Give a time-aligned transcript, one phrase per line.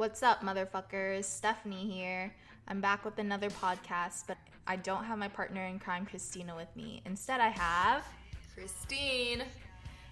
[0.00, 1.24] What's up, motherfuckers?
[1.24, 2.32] Stephanie here.
[2.68, 6.74] I'm back with another podcast, but I don't have my partner in crime, Christina, with
[6.74, 7.02] me.
[7.04, 8.08] Instead, I have.
[8.54, 9.42] Christine.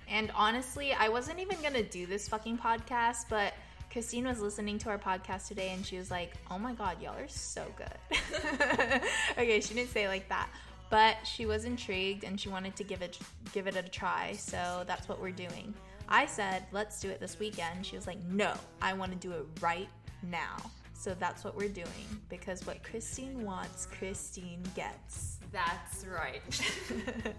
[0.07, 3.55] And honestly, I wasn't even gonna do this fucking podcast, but
[3.91, 7.17] Christine was listening to our podcast today and she was like, oh my god, y'all
[7.17, 8.21] are so good.
[9.39, 10.51] okay, she didn't say it like that.
[10.91, 13.19] But she was intrigued and she wanted to give it
[13.55, 15.73] give it a try, so that's what we're doing.
[16.09, 17.85] I said, let's do it this weekend.
[17.85, 19.89] She was like, no, I want to do it right
[20.23, 20.57] now.
[20.95, 21.87] So that's what we're doing
[22.29, 25.39] because what Christine wants, Christine gets.
[25.53, 26.43] That's right.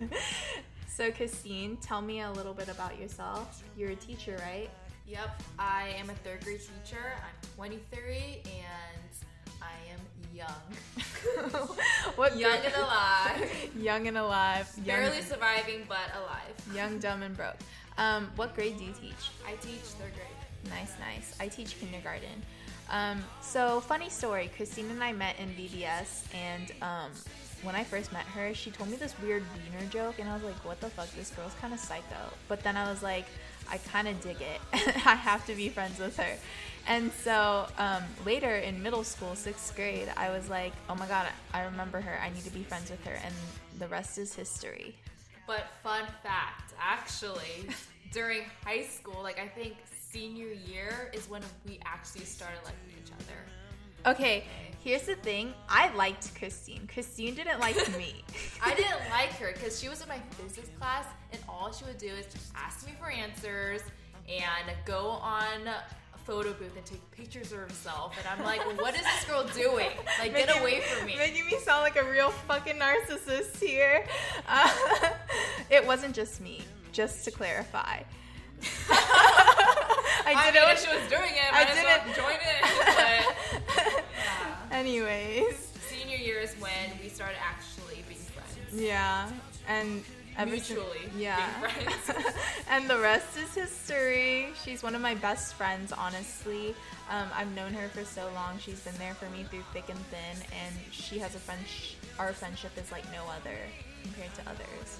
[0.87, 3.63] so, Christine, tell me a little bit about yourself.
[3.77, 4.69] You're a teacher, right?
[5.07, 7.13] Yep, I am a third grade teacher.
[7.15, 9.99] I'm 23 and I am
[10.33, 11.67] young.
[12.15, 13.69] what young and alive.
[13.77, 14.71] young and alive.
[14.77, 16.75] Young Barely surviving, but alive.
[16.75, 17.57] Young, dumb, and broke.
[17.99, 19.29] Um, what grade do you teach?
[19.45, 20.71] I teach third grade.
[20.73, 21.35] Nice, nice.
[21.39, 22.41] I teach kindergarten.
[22.89, 24.49] Um, so funny story.
[24.55, 27.11] Christine and I met in VBS, and um,
[27.61, 30.43] when I first met her, she told me this weird wiener joke, and I was
[30.43, 31.11] like, "What the fuck?
[31.11, 33.25] This girl's kind of psycho." But then I was like,
[33.69, 34.61] "I kind of dig it.
[35.05, 36.35] I have to be friends with her."
[36.87, 41.27] And so um, later in middle school, sixth grade, I was like, "Oh my god,
[41.53, 42.17] I remember her.
[42.23, 43.35] I need to be friends with her." And
[43.77, 44.95] the rest is history.
[45.49, 47.73] But fun fact, actually,
[48.11, 53.11] during high school, like I think senior year is when we actually started liking each
[53.11, 54.13] other.
[54.13, 54.43] Okay,
[54.83, 55.55] here's the thing.
[55.67, 56.87] I liked Christine.
[56.93, 58.23] Christine didn't like me.
[58.63, 61.97] I didn't like her because she was in my physics class, and all she would
[61.97, 63.81] do is ask me for answers
[64.27, 65.67] and go on
[66.29, 68.15] photo booth and take pictures of herself.
[68.19, 69.89] And I'm like, what is this girl doing?
[70.19, 71.15] Like, making, get away from me.
[71.17, 74.05] Making me sound like a real fucking narcissist here.
[74.47, 74.69] Uh,
[75.71, 78.01] it wasn't just me, just to clarify.
[78.91, 81.51] I didn't know what she was doing it.
[81.51, 83.25] I didn't well join it.
[83.75, 84.77] But, yeah.
[84.77, 88.79] Anyways, senior year is when we started actually being friends.
[88.79, 89.29] Yeah,
[89.67, 90.03] and
[90.45, 91.49] mutually yeah.
[92.69, 94.49] and the rest is history.
[94.63, 96.75] She's one of my best friends honestly.
[97.09, 98.57] Um, i've known her for so long.
[98.59, 101.61] She's been there for me through thick and thin and she has a friend
[102.17, 103.57] our friendship is like no other
[104.03, 104.99] compared to others.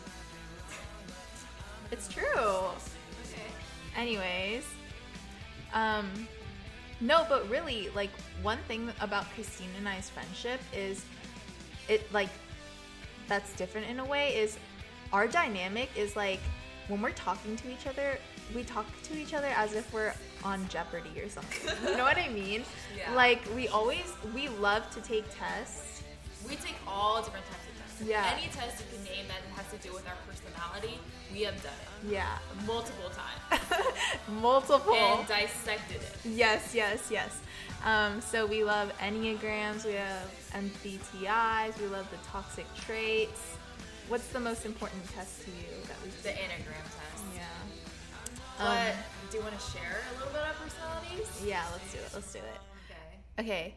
[1.92, 2.24] It's true.
[2.36, 3.50] Okay.
[3.96, 4.66] Anyways
[5.74, 6.28] um
[7.02, 8.10] no but really like
[8.42, 11.06] one thing about christine and i's friendship is
[11.88, 12.30] it like
[13.28, 14.58] that's different in a way is
[15.14, 16.40] our dynamic is like
[16.88, 18.18] when we're talking to each other,
[18.56, 21.72] we talk to each other as if we're on Jeopardy or something.
[21.88, 22.64] You know what I mean?
[22.98, 23.14] Yeah.
[23.14, 26.02] Like we always we love to take tests.
[26.50, 28.02] We take all different types of tests.
[28.10, 28.34] Yeah.
[28.36, 31.00] Any test you can name that has to do with our personality,
[31.32, 32.12] we have done it.
[32.12, 32.38] Yeah.
[32.66, 33.62] Multiple times.
[34.42, 34.96] Multiple.
[34.96, 36.16] And dissected it.
[36.26, 37.40] Yes, yes, yes.
[37.86, 43.59] Um, so we love Enneagrams, we have MBTIs, we love the toxic traits.
[44.10, 46.10] What's the most important test to you that we?
[46.24, 47.24] The Enneagram test.
[47.36, 47.44] Yeah.
[48.58, 48.98] But um,
[49.30, 51.46] do you want to share a little bit of personalities?
[51.46, 52.10] Yeah, let's do it.
[52.16, 53.40] Let's do it.
[53.40, 53.52] Okay.
[53.52, 53.76] Okay.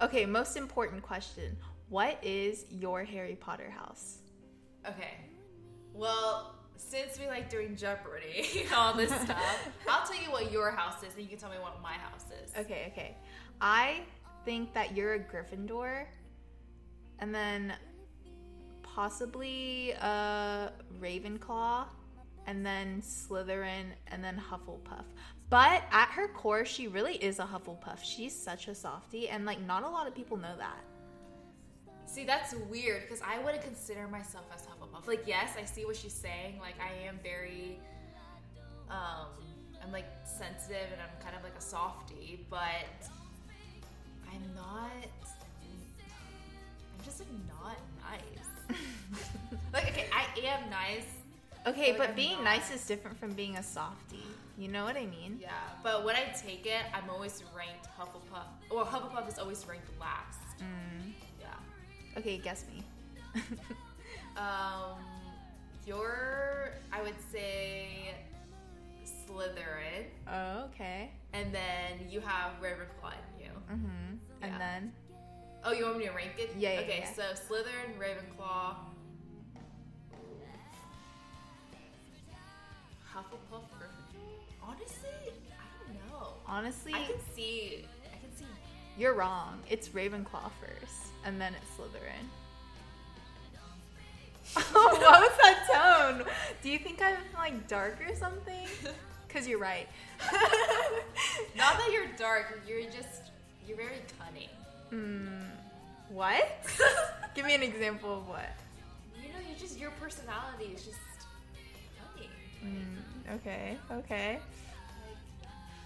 [0.00, 0.24] Okay.
[0.24, 1.56] Most important question:
[1.88, 4.18] What is your Harry Potter house?
[4.88, 5.16] Okay.
[5.92, 10.70] Well, since we like doing Jeopardy and all this stuff, I'll tell you what your
[10.70, 12.52] house is, and you can tell me what my house is.
[12.56, 12.92] Okay.
[12.92, 13.16] Okay.
[13.60, 14.02] I
[14.44, 16.04] think that you're a Gryffindor,
[17.18, 17.74] and then
[18.94, 20.68] possibly uh,
[21.00, 21.86] Ravenclaw,
[22.46, 25.04] and then Slytherin, and then Hufflepuff.
[25.50, 28.02] But at her core, she really is a Hufflepuff.
[28.02, 30.84] She's such a softie, and like not a lot of people know that.
[32.06, 35.08] See, that's weird because I wouldn't consider myself as Hufflepuff.
[35.08, 36.60] Like, yes, I see what she's saying.
[36.60, 37.80] Like, I am very,
[38.88, 39.26] um,
[39.82, 43.08] I'm like sensitive and I'm kind of like a softie, but
[44.32, 44.90] I'm not.
[46.96, 48.53] I'm just like not nice.
[49.72, 51.06] like, okay, I am nice.
[51.66, 52.44] Okay, but, being not.
[52.44, 54.18] nice is different from being a softie.
[54.58, 55.38] You know what I mean?
[55.40, 55.50] Yeah,
[55.82, 58.46] but when I take it, I'm always ranked Hufflepuff.
[58.70, 60.38] Well, Hufflepuff is always ranked last.
[60.60, 61.12] Mm.
[61.40, 62.18] Yeah.
[62.18, 62.84] Okay, guess me.
[64.36, 64.98] um,
[65.86, 68.14] you're, I would say,
[69.04, 70.06] Slytherin.
[70.30, 71.10] Oh, okay.
[71.32, 73.50] And then you have Ravenclaw in you.
[73.72, 73.93] Mm-hmm.
[75.64, 75.70] Yeah.
[75.70, 76.54] And then Oh, you want me to rank it?
[76.58, 76.74] Yeah.
[76.74, 77.12] yeah okay, yeah.
[77.14, 77.22] so
[77.54, 78.76] Slytherin, Ravenclaw,
[83.12, 84.62] Hufflepuff, Gryffindor.
[84.62, 86.28] Honestly, I don't know.
[86.46, 87.84] Honestly, I can see.
[88.04, 88.44] I can see.
[88.98, 89.60] You're wrong.
[89.70, 92.28] It's Ravenclaw first, and then it's Slytherin.
[94.72, 96.26] what was that tone?
[96.62, 98.66] Do you think I'm like dark or something?
[99.26, 99.88] Because you're right.
[101.56, 103.32] Not that you're dark, you're just
[103.66, 104.48] you're very cunning.
[104.90, 105.53] Hmm.
[106.14, 106.64] What?
[107.34, 108.48] Give me an example of what?
[109.20, 111.00] You know, you just your personality is just
[112.14, 112.28] funny.
[112.64, 114.38] Mm, okay, okay.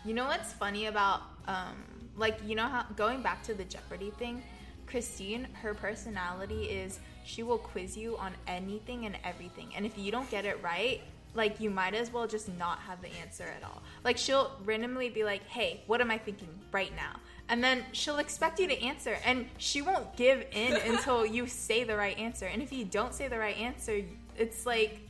[0.05, 1.83] You know what's funny about um
[2.15, 4.43] like you know how going back to the Jeopardy thing,
[4.87, 9.71] Christine, her personality is she will quiz you on anything and everything.
[9.75, 11.01] And if you don't get it right,
[11.33, 13.83] like you might as well just not have the answer at all.
[14.05, 18.19] Like she'll randomly be like, "Hey, what am I thinking right now?" And then she'll
[18.19, 22.47] expect you to answer and she won't give in until you say the right answer.
[22.47, 24.03] And if you don't say the right answer,
[24.37, 25.01] it's like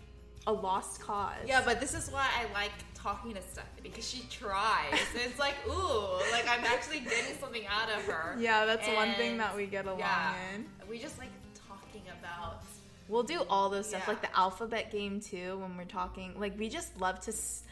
[0.46, 1.34] a lost cause.
[1.46, 4.92] Yeah, but this is why I like talking to Stephanie because she tries.
[5.14, 8.36] it's like, ooh, like I'm actually getting something out of her.
[8.38, 10.64] Yeah, that's one thing that we get along yeah, in.
[10.88, 11.28] we just like
[11.68, 12.62] talking about.
[13.08, 14.12] We'll do all those stuff, Yeah.
[14.12, 16.34] like the alphabet game too, when we're talking.
[16.38, 17.62] Like, we just love to, s-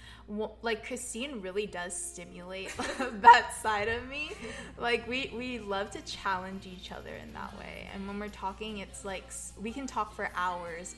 [0.62, 2.72] like, Christine really does stimulate
[3.22, 4.32] that side of me.
[4.78, 7.88] Like, we, we love to challenge each other in that way.
[7.94, 9.24] And when we're talking, it's like
[9.60, 10.94] we can talk for hours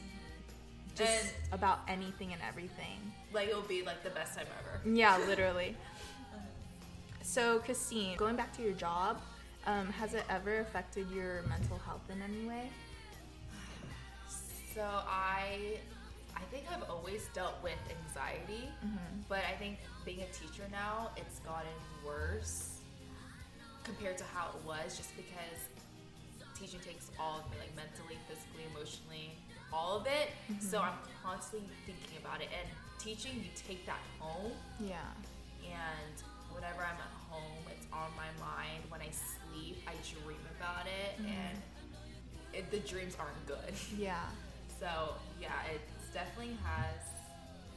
[0.94, 2.98] just And- about anything and everything.
[3.32, 4.80] Like it'll be like the best time ever.
[4.96, 5.76] Yeah, literally.
[7.22, 9.20] So, Christine, going back to your job,
[9.66, 12.70] um, has it ever affected your mental health in any way?
[14.74, 15.76] So I,
[16.38, 19.20] I think I've always dealt with anxiety, mm-hmm.
[19.28, 21.74] but I think being a teacher now, it's gotten
[22.06, 22.78] worse
[23.84, 25.58] compared to how it was, just because
[26.54, 29.34] teaching takes all of me, like mentally, physically, emotionally,
[29.72, 30.30] all of it.
[30.60, 30.94] So mm-hmm.
[30.94, 32.68] I'm constantly thinking about it, and
[32.98, 34.96] teaching, you take that home, Yeah.
[35.66, 36.14] and
[36.54, 38.86] whenever I'm at home, it's on my mind.
[38.88, 41.34] When I sleep, I dream about it, mm-hmm.
[41.34, 41.58] and
[42.54, 43.74] it, the dreams aren't good.
[43.98, 44.22] Yeah.
[44.78, 45.80] So yeah, it
[46.12, 47.02] definitely has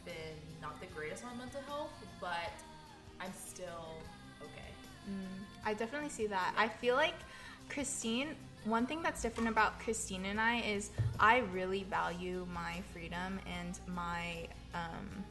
[0.06, 0.14] been
[0.62, 2.52] not the greatest on mental health, but
[3.20, 3.96] I'm still
[4.42, 4.72] okay.
[5.64, 6.54] I definitely see that.
[6.58, 7.14] I feel like
[7.70, 8.36] Christine,
[8.66, 13.80] one thing that's different about Christine and I is I really value my freedom and
[13.88, 15.24] my um,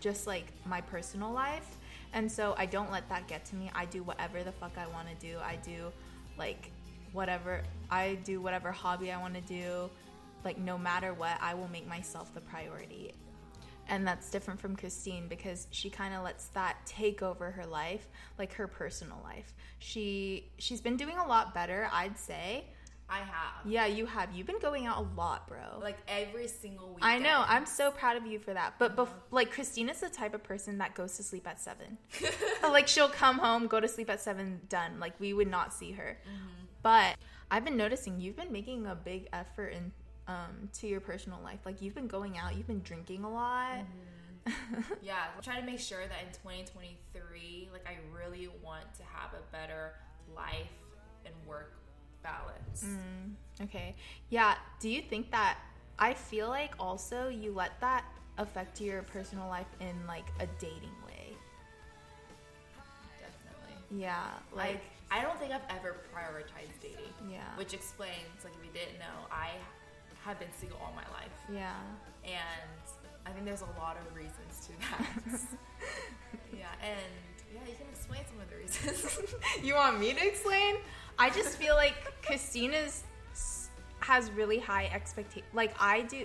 [0.00, 1.76] just like my personal life.
[2.12, 3.70] And so I don't let that get to me.
[3.74, 5.38] I do whatever the fuck I want to do.
[5.38, 5.92] I do
[6.38, 6.70] like
[7.12, 9.90] whatever I do whatever hobby I want to do.
[10.44, 13.12] Like no matter what, I will make myself the priority
[13.88, 18.08] and that's different from Christine because she kind of lets that take over her life,
[18.38, 19.54] like her personal life.
[19.78, 22.64] She she's been doing a lot better, I'd say.
[23.08, 24.34] I have Yeah, you have.
[24.34, 25.78] You've been going out a lot, bro.
[25.80, 27.04] like every single week.
[27.04, 27.44] I know.
[27.46, 28.74] I'm so proud of you for that.
[28.80, 29.34] But bef- mm-hmm.
[29.34, 31.98] like Christina's the type of person that goes to sleep at 7.
[32.62, 34.98] like she'll come home, go to sleep at 7, done.
[34.98, 36.18] Like we would not see her.
[36.24, 36.64] Mm-hmm.
[36.82, 37.16] But
[37.48, 39.92] I've been noticing you've been making a big effort in
[40.28, 41.60] um, to your personal life.
[41.64, 43.84] Like you've been going out, you've been drinking a lot.
[45.02, 45.24] yeah.
[45.36, 49.52] I'm trying to make sure that in 2023, like I really want to have a
[49.52, 49.92] better
[50.34, 50.70] life
[51.24, 51.74] and work
[52.22, 52.86] balance.
[53.62, 53.94] Okay.
[54.30, 54.54] Yeah.
[54.80, 55.58] Do you think that
[55.98, 58.04] I feel like also you let that
[58.38, 61.34] affect your personal life in like a dating way?
[63.18, 64.02] Definitely.
[64.02, 64.24] Yeah.
[64.54, 67.14] Like Like I don't think I've ever prioritized dating.
[67.30, 67.40] Yeah.
[67.56, 69.50] Which explains, like if you didn't know, I
[70.26, 71.32] have been single all my life.
[71.52, 71.74] yeah.
[72.24, 72.34] and
[73.24, 75.40] I think there's a lot of reasons to that.
[76.56, 77.12] yeah, and
[77.52, 79.18] yeah, you can explain some of the reasons.
[79.64, 80.76] you want me to explain?
[81.18, 83.02] I just feel like Christina's
[84.00, 85.48] has really high expectations.
[85.52, 86.24] Like I do,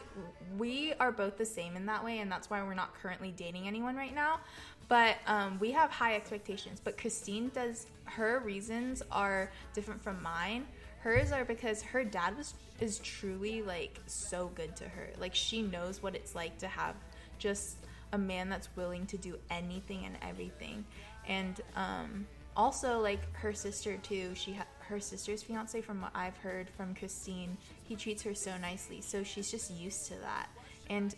[0.58, 3.67] we are both the same in that way, and that's why we're not currently dating
[3.67, 4.39] anyone right now.
[4.88, 6.81] But um, we have high expectations.
[6.84, 7.88] But Christine does.
[8.03, 10.67] Her reasons are different from mine.
[11.03, 15.10] Hers are because her dad was is truly like so good to her.
[15.20, 16.96] Like she knows what it's like to have
[17.38, 17.77] just
[18.13, 20.84] a man that's willing to do anything and everything.
[21.27, 24.31] And um, also like her sister too.
[24.36, 28.58] She ha- her sister's fiance, from what I've heard from Christine, he treats her so
[28.58, 29.01] nicely.
[29.01, 30.50] So she's just used to that.
[30.89, 31.15] And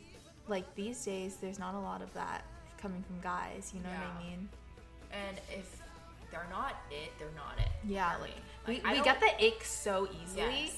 [0.48, 2.44] like these days, there's not a lot of that
[2.78, 3.72] coming from guys.
[3.74, 4.50] You know what I mean?
[5.13, 5.80] and if
[6.34, 7.70] they're not it, they're not it.
[7.88, 8.34] Yeah, for like,
[8.68, 10.66] we, we get the ick so easily.
[10.66, 10.78] Yes.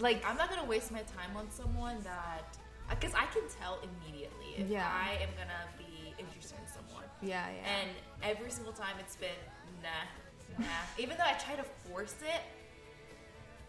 [0.00, 2.46] Like I'm not gonna waste my time on someone that
[2.90, 4.88] uh, because I can tell immediately if Yeah.
[4.90, 7.04] I am gonna be interested in someone.
[7.22, 7.70] yeah, yeah.
[7.80, 7.90] And
[8.22, 9.40] every single time it's been
[9.84, 10.66] nah, nah.
[11.02, 12.42] Even though I try to force it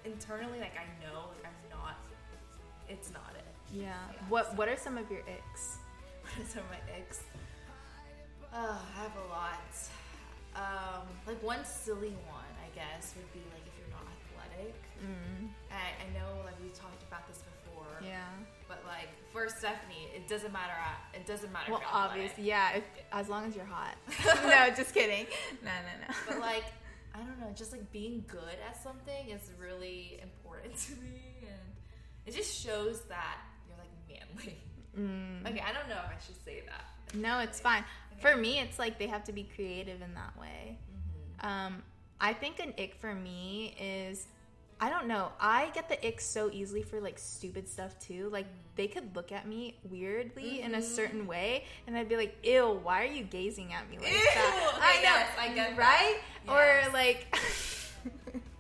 [0.10, 1.98] internally, like I know like I'm not.
[2.90, 3.46] It's not it.
[3.72, 3.84] yeah.
[3.84, 3.94] Yeah,
[4.30, 5.78] What What are some of your icks?
[6.24, 7.20] What are some of my icks?
[8.54, 9.74] Oh, I have a lot.
[10.56, 14.76] Um, like one silly one, I guess, would be like if you're not athletic.
[15.00, 15.50] Mm.
[15.72, 17.88] I, I know, like we talked about this before.
[18.04, 18.28] Yeah.
[18.68, 20.74] But like for Stephanie, it doesn't matter.
[20.78, 21.72] uh, It doesn't matter.
[21.72, 22.12] Well, if you're athletic.
[22.12, 22.72] obviously, yeah.
[22.76, 23.96] If, as long as you're hot.
[24.44, 25.26] no, just kidding.
[25.64, 26.14] No, no, no.
[26.28, 26.66] But like,
[27.16, 31.60] I don't know, just like being good at something is really important to me, and
[32.26, 34.58] it just shows that you're like manly.
[34.98, 35.50] Mm.
[35.50, 37.16] Okay, I don't know if I should say that.
[37.18, 37.84] No, it's fine.
[38.22, 40.78] For me, it's like they have to be creative in that way.
[40.78, 41.48] Mm-hmm.
[41.48, 41.84] Um,
[42.20, 44.28] I think an ick for me is,
[44.80, 45.32] I don't know.
[45.40, 48.30] I get the ick so easily for like stupid stuff too.
[48.32, 48.76] Like mm-hmm.
[48.76, 50.86] they could look at me weirdly in a mm-hmm.
[50.86, 54.20] certain way, and I'd be like, "Ew, why are you gazing at me like Ew!
[54.36, 55.78] that?" Okay, yes, I get that.
[55.78, 56.18] right?
[56.46, 56.88] Yes.
[56.88, 57.36] Or like,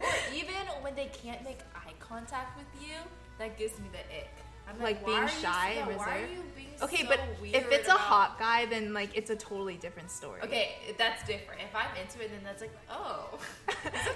[0.01, 2.95] Or even when they can't make eye contact with you,
[3.37, 4.31] that gives me the ick.
[4.69, 6.33] I'm Like why being shy and Why are reserved?
[6.33, 9.75] you being okay, so but if it's a hot guy, then like it's a totally
[9.77, 10.41] different story.
[10.41, 11.61] Okay, that's different.
[11.61, 13.37] If I'm into it, then that's like, oh,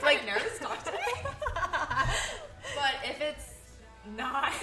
[0.02, 0.98] like like nervous talk to me.
[1.54, 3.54] but if it's
[4.18, 4.54] not,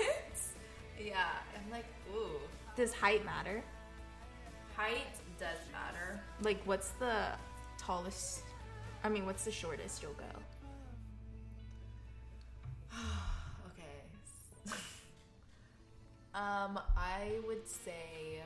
[1.03, 2.39] yeah, I'm like, ooh,
[2.77, 3.62] Does height matter?
[4.77, 6.21] height does matter.
[6.43, 7.27] Like, what's the
[7.79, 8.43] tallest?
[9.05, 10.25] I mean, what's the shortest you'll go?
[16.35, 18.41] um, I would say,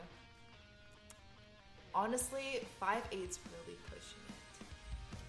[1.93, 4.35] honestly, five eight's really pushing it.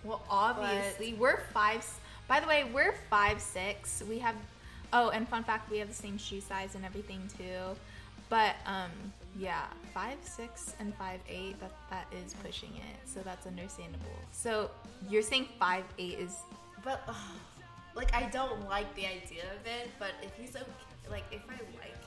[0.04, 1.84] Well, obviously, we're five.
[2.28, 4.02] By the way, we're five six.
[4.08, 4.36] We have.
[4.92, 7.76] Oh, and fun fact, we have the same shoe size and everything too.
[8.28, 8.90] But um,
[9.38, 11.58] yeah, five six and five eight.
[11.60, 12.96] That that is pushing it.
[13.06, 14.18] So that's understandable.
[14.32, 14.70] So
[15.08, 16.36] you're saying five eight is
[16.84, 17.16] But ugh,
[17.94, 19.90] like, I don't like the idea of it.
[19.98, 20.64] But if he's okay,
[21.10, 21.97] like, if I like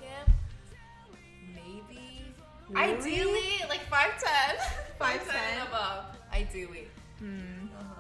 [1.54, 2.26] maybe.
[2.70, 2.94] Really?
[2.94, 4.58] Ideally, like five ten.
[5.02, 6.06] 5'10" above.
[6.32, 6.88] Ideally.
[7.20, 7.68] Hmm.
[7.80, 7.96] Uh-huh.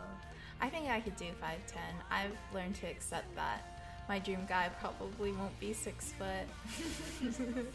[0.61, 1.77] I think I could do 5'10.
[2.11, 3.65] I've learned to accept that.
[4.07, 7.35] My dream guy probably won't be six foot.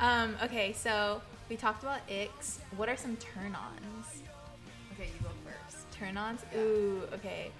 [0.00, 2.58] um, okay, so we talked about icks.
[2.76, 4.22] What are some turn ons?
[4.92, 5.90] Okay, you go first.
[5.92, 6.44] Turn ons?
[6.52, 6.60] Yeah.
[6.60, 7.52] Ooh, okay.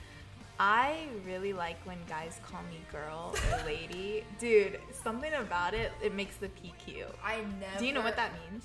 [0.58, 4.24] I really like when guys call me girl or lady.
[4.38, 7.06] Dude, something about it, it makes the P cute.
[7.24, 7.78] I never.
[7.78, 8.64] Do you know what that means?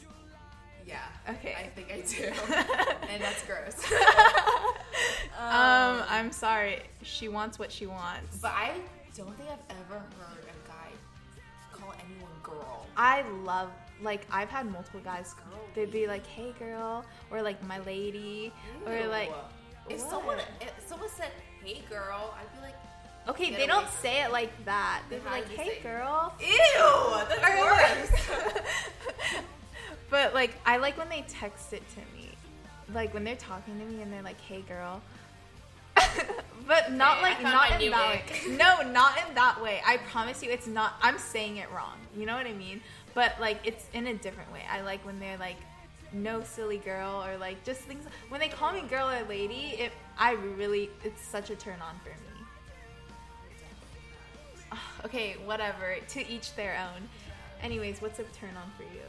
[0.85, 0.99] Yeah.
[1.29, 1.55] Okay.
[1.57, 2.31] I think I do.
[3.09, 3.83] and that's gross.
[5.39, 6.81] Um, I'm sorry.
[7.03, 8.37] She wants what she wants.
[8.37, 8.71] But I
[9.15, 10.89] don't think I've ever heard a guy
[11.71, 12.87] call anyone girl.
[12.97, 13.69] I love
[14.01, 15.59] like I've had multiple guys Girl.
[15.75, 18.51] they'd be like, "Hey girl," or like "My lady,"
[18.85, 19.31] or like
[19.89, 20.09] if what?
[20.09, 21.31] someone if someone said,
[21.63, 22.75] "Hey, girl," I'd be like,
[23.29, 25.01] Okay, they don't say it like that.
[25.09, 29.41] They'd be How like, do you "Hey say- girl." "Ew, that's Or worse."
[30.09, 32.29] But like I like when they text it to me.
[32.93, 35.01] Like when they're talking to me and they're like, "Hey girl."
[36.67, 38.23] but not Okay, I like found not in that way.
[38.55, 39.81] No, not in that way.
[39.85, 41.97] I promise you it's not I'm saying it wrong.
[42.15, 42.81] You know what I mean?
[43.13, 44.61] But like it's in a different way.
[44.71, 45.57] I like when they're like
[46.13, 49.91] no silly girl or like just things when they call me girl or lady, it
[50.19, 52.15] I really it's such a turn on for me.
[55.05, 55.95] Okay, whatever.
[56.09, 57.07] To each their own.
[57.61, 59.05] Anyways, what's a turn on for you?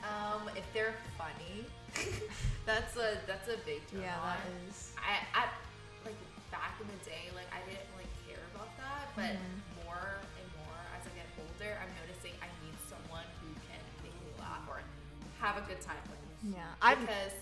[0.00, 1.66] um, if they're funny,
[2.66, 4.36] that's a that's a big turn Yeah, on.
[4.36, 4.92] that is.
[4.96, 5.44] I I
[6.08, 6.16] like
[6.50, 9.84] back in the day, like I didn't really care about that, but Mhm.
[9.84, 14.16] more and more as I get older, I'm noticing I need someone who can make
[14.24, 14.80] me laugh or
[15.40, 16.20] have a good time with.
[16.56, 17.36] Yeah, I've because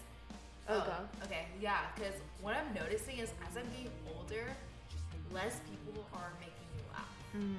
[0.69, 1.25] Oh, go.
[1.25, 4.45] okay, yeah, because what I'm noticing is as I'm getting older,
[5.33, 7.57] less people are making me laugh, mm,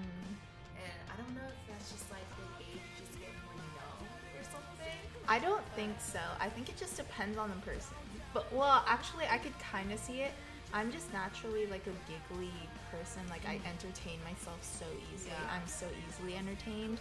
[0.78, 4.06] and I don't know if that's just like with age, just getting more numb
[4.38, 4.98] or something.
[5.28, 6.20] I don't think so.
[6.40, 7.98] I think it just depends on the person.
[8.32, 10.32] But well, actually, I could kind of see it.
[10.72, 12.54] I'm just naturally like a giggly
[12.92, 13.22] person.
[13.30, 15.34] Like I entertain myself so easily.
[15.34, 15.56] Yeah.
[15.56, 17.00] I'm so easily entertained.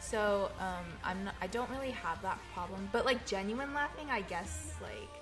[0.00, 1.34] So um, I'm not.
[1.42, 2.88] I don't really have that problem.
[2.92, 5.20] But like genuine laughing, I guess like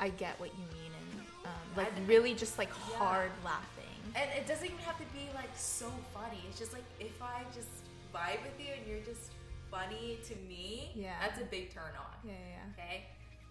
[0.00, 2.96] I get what you mean, and um, like really just like Yeah.
[2.98, 3.84] hard laughing.
[4.14, 6.40] And it doesn't even have to be like so funny.
[6.48, 7.68] It's just like if I just
[8.14, 9.32] vibe with you and you're just
[9.70, 11.14] funny to me, Yeah.
[11.20, 12.14] that's a big turn on.
[12.24, 12.82] Yeah, yeah.
[12.84, 13.04] Okay.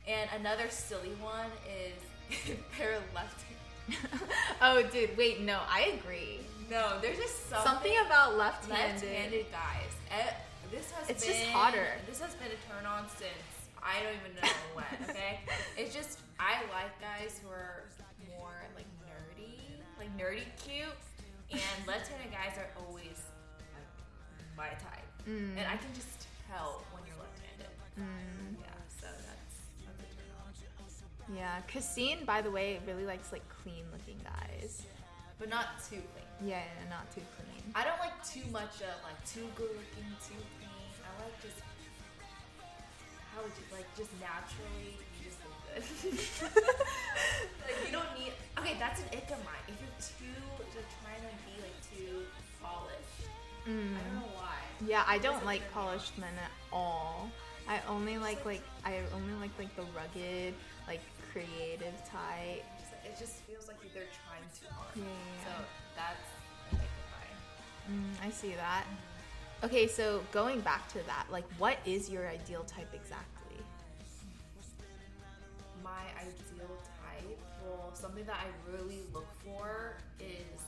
[0.07, 1.93] And another silly one is
[2.49, 3.43] if they're left.
[4.61, 6.39] oh, dude, wait, no, I agree.
[6.69, 9.01] No, there's just something, Something about left-handed.
[9.03, 10.33] left-handed guys.
[10.69, 11.87] This has It's been, just hotter.
[12.07, 13.31] This has been a turn on since
[13.81, 15.09] I don't even know when.
[15.09, 15.39] Okay,
[15.77, 17.83] it's just I like guys who are
[18.37, 19.57] more like nerdy,
[19.97, 20.93] like nerdy cute,
[21.51, 23.21] and left-handed guys are always
[24.55, 25.57] my type, Mm.
[25.57, 27.67] and I can just tell when you're left-handed.
[27.99, 28.57] Mm.
[28.63, 31.35] Yeah, so that's that's a turn on.
[31.35, 34.85] Yeah, Christine, by the way, really likes like clean looking guys.
[35.37, 36.31] but not too clean.
[36.49, 37.61] Yeah, yeah, not too clean.
[37.75, 40.89] I don't like too much of like too good looking, too clean.
[41.05, 41.59] I like just
[43.35, 44.97] how would you like just naturally
[47.63, 49.63] like you don't need okay, that's an ick of mine.
[49.67, 52.25] If you're too just trying to be like too
[52.61, 53.25] polished.
[53.67, 53.97] Mm.
[53.97, 54.57] I don't know why.
[54.85, 57.29] Yeah, I don't like polished men at all.
[57.67, 60.53] I only like like I only like like the rugged,
[60.87, 62.63] like creative type.
[63.03, 64.93] It just feels like they're trying too hard.
[64.95, 65.03] Yeah,
[65.43, 65.51] So
[65.95, 66.27] that's
[66.71, 68.03] an ick of mine.
[68.21, 68.85] Mm, I see that.
[69.63, 73.36] Okay, so going back to that, like, what is your ideal type exactly?
[75.87, 80.61] My ideal type, well, something that I really look for is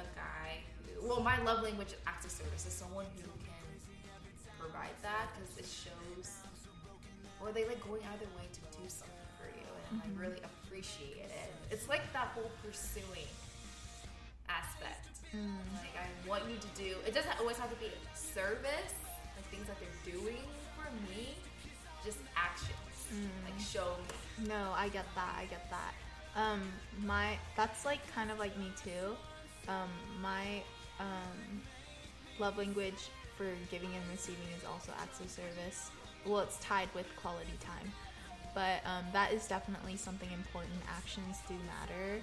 [0.00, 3.68] a guy who, well, my love language acts of service is someone who can
[4.58, 6.40] provide that because it shows,
[7.40, 10.06] or they like going out of their way to do something for you and I
[10.08, 10.20] mm-hmm.
[10.20, 11.52] really appreciate it.
[11.70, 13.28] It's like that whole pursuing
[14.48, 15.08] aspect.
[15.34, 15.56] Mm.
[15.80, 18.96] Like, I want you to do, it doesn't always have to be service,
[19.36, 20.44] like things that they're doing
[20.76, 21.36] for me,
[22.04, 22.18] just
[23.12, 23.30] actions.
[23.44, 23.96] Like, show
[24.38, 24.48] me.
[24.48, 25.34] No, I get that.
[25.38, 25.94] I get that.
[26.34, 26.62] Um,
[27.04, 29.16] my that's like kind of like me too.
[29.68, 29.90] Um,
[30.20, 30.62] my
[30.98, 31.60] um,
[32.38, 35.90] love language for giving and receiving is also acts of service.
[36.24, 37.92] Well, it's tied with quality time,
[38.54, 40.74] but um, that is definitely something important.
[40.88, 42.20] Actions do matter.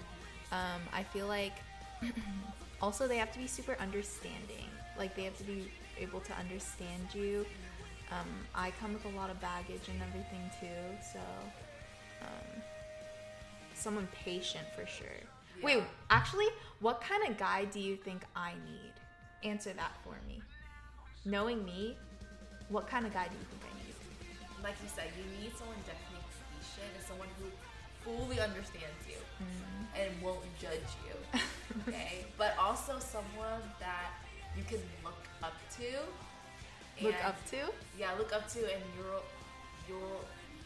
[0.52, 1.54] Um, I feel like
[2.82, 4.66] also they have to be super understanding.
[4.98, 5.70] Like they have to be
[6.00, 7.46] able to understand you.
[8.12, 11.20] Um, I come with a lot of baggage and everything too, so
[12.22, 12.62] um,
[13.74, 15.08] someone patient for sure.
[15.62, 16.48] Wait, actually,
[16.80, 18.94] what kind of guy do you think I need?
[19.44, 20.42] Answer that for me.
[21.26, 21.98] Knowing me,
[22.70, 23.86] what kind of guy do you think I need?
[24.64, 26.20] like you said, you need someone definitely
[26.60, 27.48] patient and someone who
[28.04, 30.02] fully understands you Mm-hmm.
[30.02, 31.40] and won't judge you.
[31.88, 34.12] Okay, but also someone that
[34.58, 35.86] you can look up to.
[37.02, 37.58] Look and- up to?
[37.98, 39.24] Yeah, look up to, and you'll
[39.88, 40.26] you'll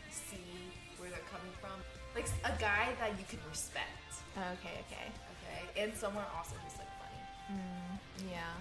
[0.09, 1.71] see where they're coming from.
[2.15, 3.89] Like a guy that you can respect.
[4.37, 5.07] Okay, okay.
[5.33, 7.59] Okay, and someone also who's like funny.
[7.59, 8.53] Mm, Yeah.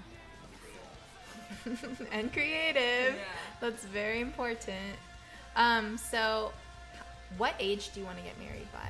[2.12, 3.14] and creative.
[3.14, 3.24] Yeah.
[3.60, 4.96] That's very important.
[5.54, 6.52] Um, so
[7.36, 8.88] what age do you want to get married by?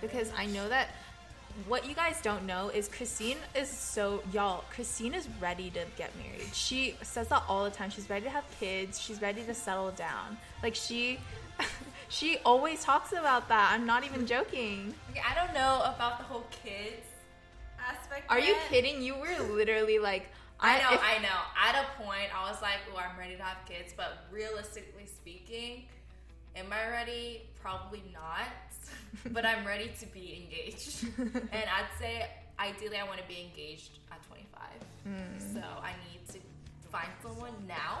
[0.00, 0.90] Because I know that
[1.66, 6.10] what you guys don't know is Christine is so y'all, Christine is ready to get
[6.16, 6.54] married.
[6.54, 7.90] She says that all the time.
[7.90, 9.00] She's ready to have kids.
[9.00, 10.38] She's ready to settle down.
[10.62, 11.18] Like she
[12.08, 13.72] she always talks about that.
[13.72, 14.94] I'm not even joking.
[15.10, 17.06] Okay, I don't know about the whole kids
[17.80, 18.30] aspect.
[18.30, 19.02] Are you kidding?
[19.02, 20.28] You were literally like
[20.60, 21.38] I know, if- I know.
[21.56, 25.84] At a point, I was like, "Oh, I'm ready to have kids," but realistically speaking,
[26.56, 27.42] am I ready?
[27.60, 28.48] Probably not.
[29.32, 32.26] but I'm ready to be engaged, and I'd say
[32.58, 34.62] ideally I want to be engaged at 25.
[35.04, 35.54] Hmm.
[35.54, 36.38] So I need to
[36.90, 38.00] find someone now,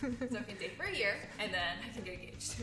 [0.00, 2.56] so I can date for a year, and then I can get engaged.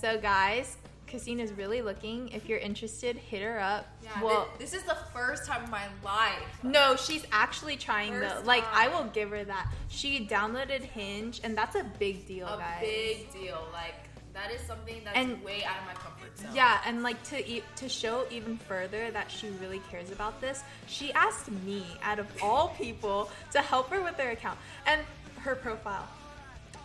[0.00, 0.76] So, guys,
[1.12, 2.28] is really looking.
[2.28, 3.86] If you're interested, hit her up.
[4.02, 4.22] Yeah.
[4.22, 6.62] well, thi- this is the first time in my life.
[6.62, 8.28] no, she's actually trying though.
[8.28, 9.72] First Like, I will give her that.
[9.88, 12.80] She downloaded Hinge, and that's a big deal, A guys.
[12.80, 13.66] big deal.
[13.72, 14.07] Like
[14.38, 16.54] that is something that's And- way out of my comfort zone.
[16.54, 20.62] Yeah, and like to e- to show even further that she really cares about this,
[20.86, 25.00] she asked me, out of all people, to help her with her account and
[25.40, 26.06] her profile.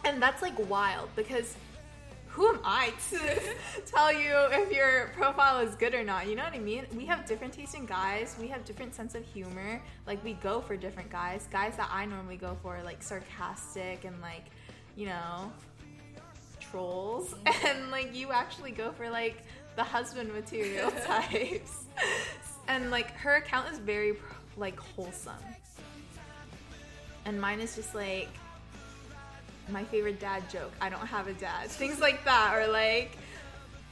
[0.05, 1.55] And that's like wild because
[2.27, 3.19] who am I to
[3.85, 6.27] tell you if your profile is good or not?
[6.27, 6.85] You know what I mean?
[6.95, 8.35] We have different taste in guys.
[8.41, 9.79] We have different sense of humor.
[10.07, 11.47] Like we go for different guys.
[11.51, 14.45] Guys that I normally go for like sarcastic and like,
[14.95, 15.51] you know,
[16.73, 17.35] trolls.
[17.65, 19.37] And like you actually go for like
[19.75, 21.85] the husband material types.
[22.67, 24.15] And like her account is very
[24.57, 25.33] like wholesome.
[27.25, 28.29] And mine is just like
[29.69, 30.71] my favorite dad joke.
[30.81, 31.69] I don't have a dad.
[31.69, 33.17] Things like that or like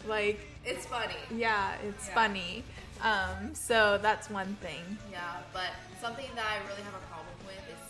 [0.08, 1.16] like It's funny.
[1.36, 2.14] yeah, it's Yeah.
[2.16, 2.64] funny.
[3.02, 4.98] Um so that's one thing.
[5.12, 5.70] Yeah, but
[6.02, 7.82] something that I really have a problem with is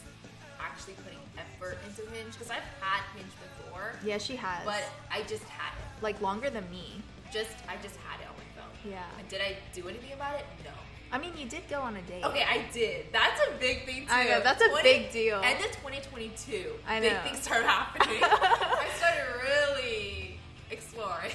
[0.59, 4.65] actually putting effort into Hinge because I've had Hinge before, Yeah, she has.
[4.65, 6.03] but I just had it.
[6.03, 7.01] like longer than me.
[7.31, 8.91] Just I just had it on my phone.
[8.91, 9.03] Yeah.
[9.19, 10.45] And Did I do anything about it?
[10.65, 10.71] No.
[11.13, 12.23] I mean, you did go on a date.
[12.23, 13.07] Okay, I did.
[13.11, 14.11] That's a big thing too.
[14.13, 15.41] I know, that's a big deal.
[15.43, 17.09] End of 2022, I know.
[17.09, 18.19] big things start happening.
[18.23, 20.39] I started really
[20.69, 21.31] exploring.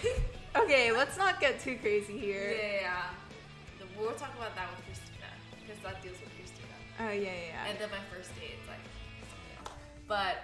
[0.57, 2.57] Okay, let's not get too crazy here.
[2.81, 3.03] yeah.
[3.79, 5.29] The- We'll talk about that with Christina
[5.61, 6.73] because that deals with Christina.
[7.01, 7.33] Oh yeah, yeah.
[7.53, 7.69] yeah.
[7.71, 8.81] And then my first date, it's like.
[10.09, 10.37] But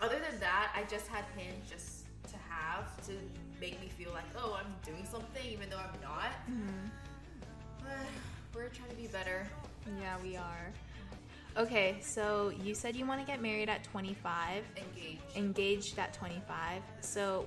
[0.00, 3.12] other than that, I just had Hinge just to have to
[3.60, 6.32] make me feel like, oh, I'm doing something, even though I'm not.
[6.50, 6.90] Mhm.
[7.80, 8.06] But
[8.54, 9.46] we're trying to be better.
[10.00, 10.72] Yeah, we are.
[11.56, 15.20] Okay, so you said you want to get married at 25, Engaged.
[15.36, 16.82] engaged at 25.
[17.00, 17.46] So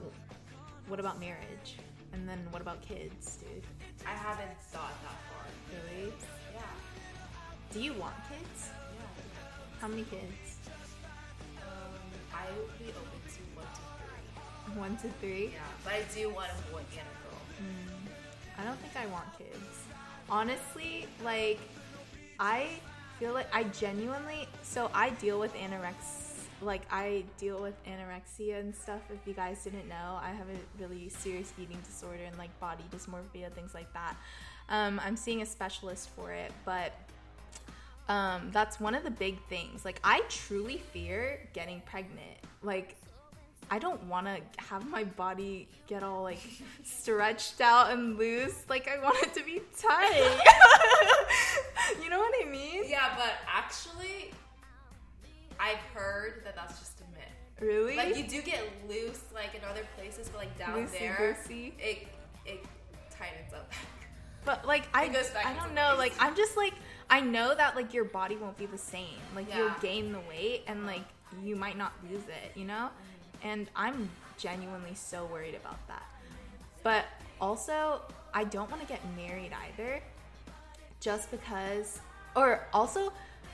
[0.88, 1.76] what about marriage?
[2.14, 3.64] And then what about kids, dude?
[4.06, 5.46] I haven't thought that far.
[5.74, 6.14] Really?
[6.54, 6.62] Yeah.
[7.74, 8.70] Do you want kids?
[8.96, 9.82] Yeah.
[9.82, 10.47] How many kids?
[12.48, 14.80] I would be open to one to three.
[14.80, 15.46] One to three?
[15.54, 17.42] Yeah, but I do want a boy and a girl.
[18.58, 19.58] I don't think I want kids.
[20.30, 21.60] Honestly, like,
[22.40, 22.68] I
[23.20, 24.48] feel like I genuinely.
[24.64, 26.24] So I deal with anorexia.
[26.60, 29.02] Like I deal with anorexia and stuff.
[29.12, 32.84] If you guys didn't know, I have a really serious eating disorder and like body
[32.92, 34.16] dysmorphia, things like that.
[34.70, 36.94] Um, I'm seeing a specialist for it, but
[38.10, 39.84] um, that's one of the big things.
[39.84, 42.38] Like I truly fear getting pregnant.
[42.64, 42.96] Like
[43.70, 46.40] I don't want to have my body get all like
[46.84, 48.64] stretched out and loose.
[48.70, 50.40] Like I want it to be tight.
[52.04, 52.84] you know what I mean?
[52.88, 54.32] Yeah, but actually,
[55.60, 57.28] I've heard that that's just a myth.
[57.60, 57.98] Really?
[57.98, 61.74] Like you do get loose like in other places, but like down Loosey there, goosey?
[61.78, 62.08] it
[62.46, 62.66] it
[63.10, 63.72] tightens up.
[64.46, 65.96] but like I, I don't know.
[65.96, 65.98] place.
[65.98, 66.74] Like I'm just like
[67.10, 69.20] I know that like your body won't be the same.
[69.36, 71.04] Like you'll gain the weight and like
[71.44, 72.58] you might not lose it.
[72.58, 72.90] You know?
[73.44, 76.04] And I'm genuinely so worried about that.
[76.84, 77.06] But
[77.40, 78.02] also,
[78.34, 80.02] I don't want to get married either.
[81.00, 82.02] Just because,
[82.36, 83.14] or also,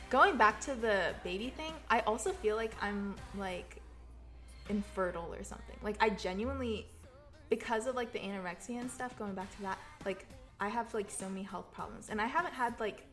[0.09, 3.81] going back to the baby thing, I also feel like I'm like
[4.69, 5.75] infertile or something.
[5.81, 6.85] Like, I genuinely,
[7.49, 10.25] because of like the anorexia and stuff, going back to that, like,
[10.59, 12.09] I have like so many health problems.
[12.09, 13.03] And I haven't had like,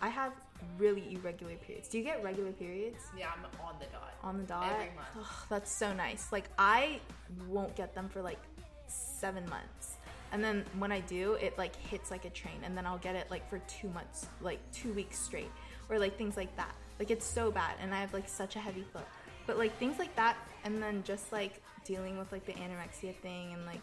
[0.00, 0.32] I have
[0.78, 1.88] really irregular periods.
[1.88, 3.04] Do you get regular periods?
[3.16, 4.14] Yeah, I'm on the dot.
[4.22, 4.72] on the dot.
[4.72, 5.08] Every month.
[5.18, 6.32] Ugh, that's so nice.
[6.32, 7.00] Like I
[7.48, 8.40] won't get them for like
[8.86, 9.96] seven months,
[10.32, 13.16] and then when I do, it like hits like a train, and then I'll get
[13.16, 15.50] it like for two months, like two weeks straight,
[15.88, 16.74] or like things like that.
[16.98, 19.06] Like it's so bad, and I have like such a heavy foot.
[19.46, 23.52] But like things like that, and then just like dealing with like the anorexia thing,
[23.52, 23.80] and like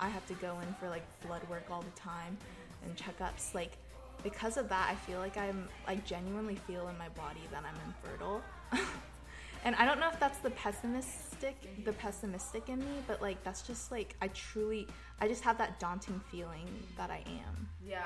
[0.00, 2.36] I have to go in for like blood work all the time
[2.84, 3.54] and checkups.
[3.54, 3.76] Like
[4.22, 7.76] because of that, I feel like I'm I genuinely feel in my body that I'm
[7.86, 8.42] infertile.
[9.64, 13.62] and I don't know if that's the pessimistic the pessimistic in me, but like that's
[13.62, 14.86] just like I truly
[15.20, 17.68] I just have that daunting feeling that I am.
[17.86, 18.04] Yeah,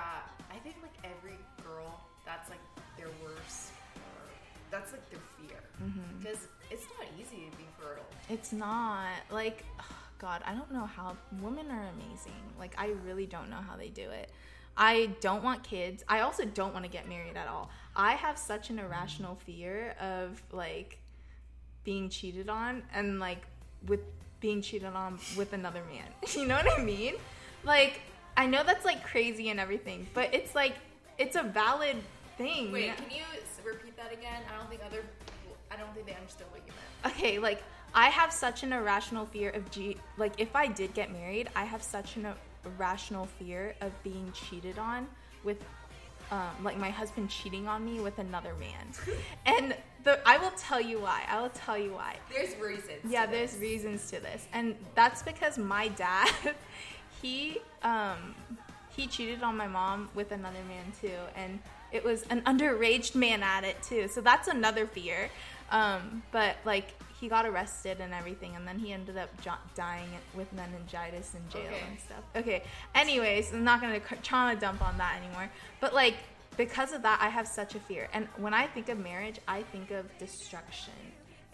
[0.50, 2.60] I think like every girl, that's like
[2.96, 3.70] their worst.
[4.70, 6.18] That's like their fear Mm-hmm.
[6.20, 8.06] because it's not easy to be fertile.
[8.30, 9.84] It's not like ugh,
[10.18, 12.32] God, I don't know how women are amazing.
[12.58, 14.30] Like I really don't know how they do it.
[14.76, 16.04] I don't want kids.
[16.08, 17.70] I also don't want to get married at all.
[17.94, 20.98] I have such an irrational fear of like
[21.84, 23.46] being cheated on and like
[23.86, 24.00] with
[24.40, 26.06] being cheated on with another man.
[26.34, 27.14] you know what I mean?
[27.64, 28.00] Like
[28.36, 30.74] I know that's like crazy and everything, but it's like
[31.16, 31.96] it's a valid
[32.36, 32.70] thing.
[32.70, 33.22] Wait, can you
[33.64, 34.42] repeat that again?
[34.52, 37.16] I don't think other people, I don't think they understood what you meant.
[37.16, 37.62] okay, like
[37.94, 39.96] I have such an irrational fear of G.
[40.18, 42.26] Like if I did get married, I have such an
[42.66, 45.06] irrational fear of being cheated on
[45.44, 45.62] with,
[46.30, 48.86] um, like my husband cheating on me with another man,
[49.46, 51.22] and the I will tell you why.
[51.28, 52.16] I will tell you why.
[52.32, 53.00] There's reasons.
[53.08, 53.60] Yeah, there's this.
[53.60, 56.30] reasons to this, and that's because my dad,
[57.22, 58.34] he um,
[58.96, 61.58] he cheated on my mom with another man too, and
[61.92, 64.08] it was an underage man at it too.
[64.08, 65.30] So that's another fear.
[65.70, 70.08] Um, but like he got arrested and everything, and then he ended up jo- dying
[70.34, 71.82] with meningitis in jail Okay.
[71.88, 72.22] and stuff.
[72.36, 72.62] Okay.
[72.94, 75.50] Anyways, I'm not gonna trauma dump on that anymore.
[75.80, 76.16] But like
[76.56, 78.08] because of that, I have such a fear.
[78.12, 80.94] And when I think of marriage, I think of destruction,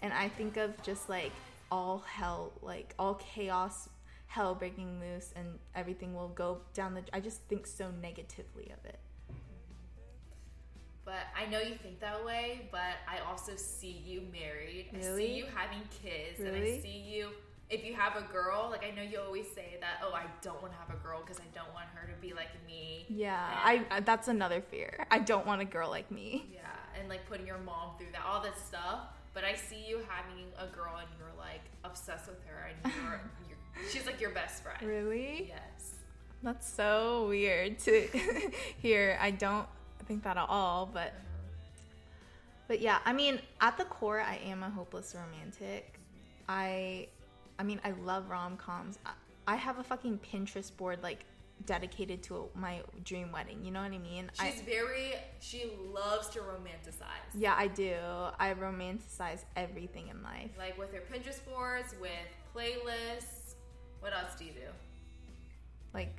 [0.01, 1.31] and I think of just like
[1.71, 3.89] all hell, like all chaos,
[4.27, 7.03] hell breaking loose, and everything will go down the.
[7.13, 8.99] I just think so negatively of it.
[11.05, 14.87] But I know you think that way, but I also see you married.
[14.93, 15.23] Really?
[15.23, 17.29] I see you having kids, and I see you.
[17.69, 20.61] If you have a girl, like I know you always say that, oh, I don't
[20.61, 23.05] want to have a girl because I don't want her to be like me.
[23.09, 23.35] Yeah,
[23.73, 25.05] And- I, I that's another fear.
[25.11, 26.45] I don't want a girl like me.
[26.53, 26.61] Yeah,
[26.99, 28.99] and like putting your mom through that, all this stuff.
[29.33, 33.21] But I see you having a girl and you're like obsessed with her, and you're,
[33.49, 34.81] you're she's like your best friend.
[34.83, 35.47] Really?
[35.49, 35.95] Yes.
[36.43, 38.01] That's so weird to
[38.77, 39.17] hear.
[39.19, 39.67] I don't
[40.07, 41.13] think that at all, but
[42.67, 45.99] but yeah, I mean, at the core, I am a hopeless romantic.
[46.47, 47.07] I
[47.59, 48.99] I mean, I love rom-coms.
[49.05, 49.11] I,
[49.47, 51.25] I have a fucking Pinterest board like
[51.65, 53.63] dedicated to my dream wedding.
[53.63, 54.31] You know what I mean?
[54.39, 55.13] I, She's very.
[55.39, 57.29] She loves to romanticize.
[57.35, 57.95] yeah, I do.
[58.39, 60.51] I romanticize everything in life.
[60.57, 62.11] Like with her Pinterest boards, with
[62.55, 63.55] playlists.
[63.99, 64.67] What else do you do?
[65.93, 66.15] Like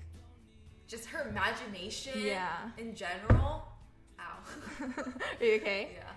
[0.86, 2.12] Just her imagination.
[2.16, 2.56] Yeah.
[2.78, 3.66] In general.
[5.40, 5.90] Are you okay?
[5.96, 6.10] Yeah.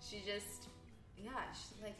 [0.00, 0.68] She just,
[1.16, 1.96] yeah, she's like,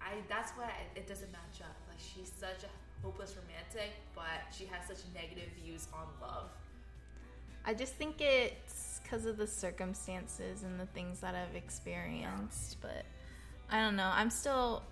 [0.00, 0.20] I.
[0.28, 1.74] That's why I, it doesn't match up.
[1.88, 6.50] Like she's such a hopeless romantic, but she has such negative views on love.
[7.64, 13.04] I just think it's because of the circumstances and the things that I've experienced, but
[13.70, 14.10] I don't know.
[14.14, 14.82] I'm still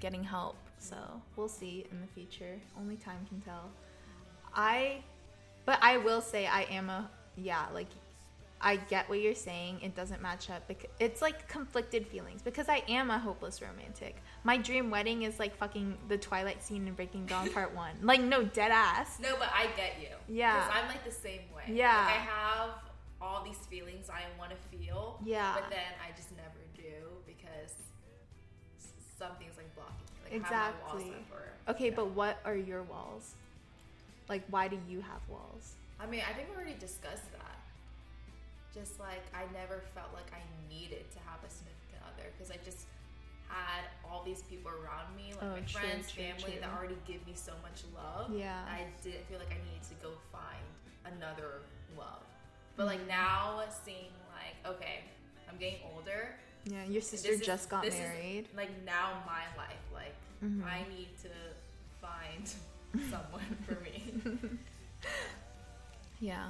[0.00, 0.96] getting help, so
[1.36, 2.60] we'll see in the future.
[2.78, 3.70] Only time can tell.
[4.54, 5.02] I,
[5.64, 7.88] but I will say I am a yeah, like
[8.60, 9.80] I get what you're saying.
[9.82, 10.66] It doesn't match up.
[10.66, 14.16] Because it's like conflicted feelings because I am a hopeless romantic.
[14.44, 17.94] My dream wedding is like fucking the Twilight scene in Breaking Dawn Part One.
[18.02, 19.18] Like no dead ass.
[19.20, 20.08] No, but I get you.
[20.28, 20.54] Yeah.
[20.56, 21.64] Because I'm like the same way.
[21.68, 21.96] Yeah.
[21.96, 22.70] Like I have
[23.20, 25.20] all these feelings I want to feel.
[25.24, 25.54] Yeah.
[25.54, 27.74] But then I just never do because
[29.18, 30.30] something's like blocking me.
[30.30, 30.54] Like Exactly.
[30.64, 33.34] have my walls up or, Okay, but what are your walls?
[34.28, 35.74] Like, why do you have walls?
[36.00, 37.55] I mean, I think we already discussed that.
[38.76, 42.58] Just like I never felt like I needed to have a significant other because I
[42.62, 42.84] just
[43.48, 46.60] had all these people around me, like Oh, my true, friends, true, family, true.
[46.60, 48.28] that already give me so much love.
[48.36, 48.60] Yeah.
[48.68, 50.66] I didn't feel like I needed to go find
[51.16, 51.62] another
[51.96, 52.20] love.
[52.76, 53.08] But like Mm-hmm.
[53.08, 55.00] now, seeing like okay,
[55.48, 56.36] I'm getting older.
[56.68, 58.48] Yeah, your sister is- just got this is, married.
[58.56, 60.62] like now, my life, like Mhm.
[60.66, 61.32] I need to
[62.02, 62.44] find
[63.10, 64.12] someone for me.
[66.20, 66.48] Yeah.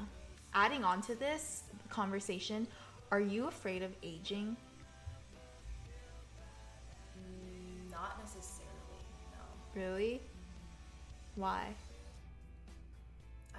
[0.55, 1.65] Adding on to this
[1.97, 2.67] conversation,
[3.11, 4.55] are you afraid of aging?
[7.91, 9.01] Not necessarily,
[9.33, 9.81] no.
[9.81, 10.21] Really?
[11.37, 11.75] Why?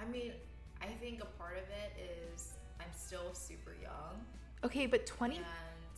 [0.00, 0.30] I mean,
[0.80, 1.90] I think a part of it
[2.32, 4.20] is I'm still super young.
[4.64, 5.44] Okay, but 20, And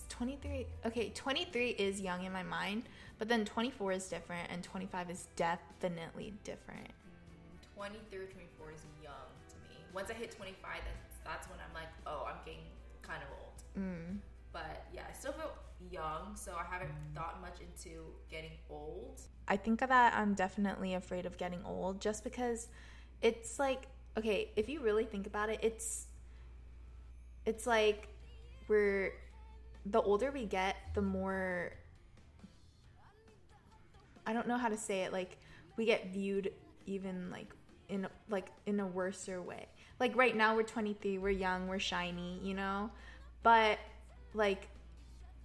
[0.09, 2.85] 23, okay, 23 is young in my mind,
[3.19, 6.89] but then 24 is different and 25 is definitely different.
[6.89, 9.77] mm, 23 or 24 is young to me.
[9.93, 12.65] Once I hit 25, that's, that's when I'm like, oh, I'm getting
[13.03, 13.87] kind of old.
[13.87, 14.19] Mm.
[14.53, 15.53] But yeah, I still feel
[15.91, 19.21] young, so I haven't thought much into getting old.
[19.49, 22.69] I think that I'm definitely afraid of getting old just because
[23.23, 26.07] it's like okay, if you really think about it, it's
[27.47, 28.09] it's like
[28.69, 29.13] we're
[29.87, 31.73] the older we get, the more
[34.27, 35.39] I don't know how to say it, like
[35.77, 36.53] we get viewed
[36.87, 37.53] even like
[37.89, 39.67] in like in a worser way.
[40.01, 42.91] Like right now we're 23, we're young, we're shiny, you know?
[43.43, 43.79] But
[44.35, 44.69] like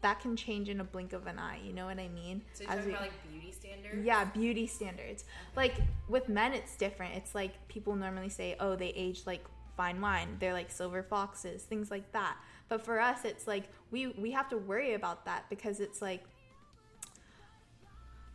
[0.02, 2.42] that can change in a blink of an eye, you know what I mean?
[2.54, 4.06] So you're As talking we- about like beauty standards?
[4.06, 5.26] yeah, beauty standards.
[5.56, 5.74] Like
[6.08, 7.16] with men, it's different.
[7.16, 9.44] It's like people normally say, oh, they age like
[9.76, 10.38] fine wine.
[10.40, 12.38] They're like silver foxes, things like that.
[12.70, 16.24] But for us, it's like we we have to worry about that because it's like,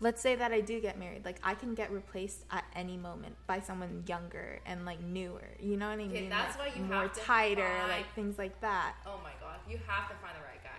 [0.01, 3.37] let's say that I do get married, like I can get replaced at any moment
[3.47, 5.49] by someone younger and like newer.
[5.61, 6.29] You know what I mean?
[6.29, 8.95] that's Like, why you more have to tighter, find- like things like that.
[9.07, 10.71] Oh my god, you have to find the right guy.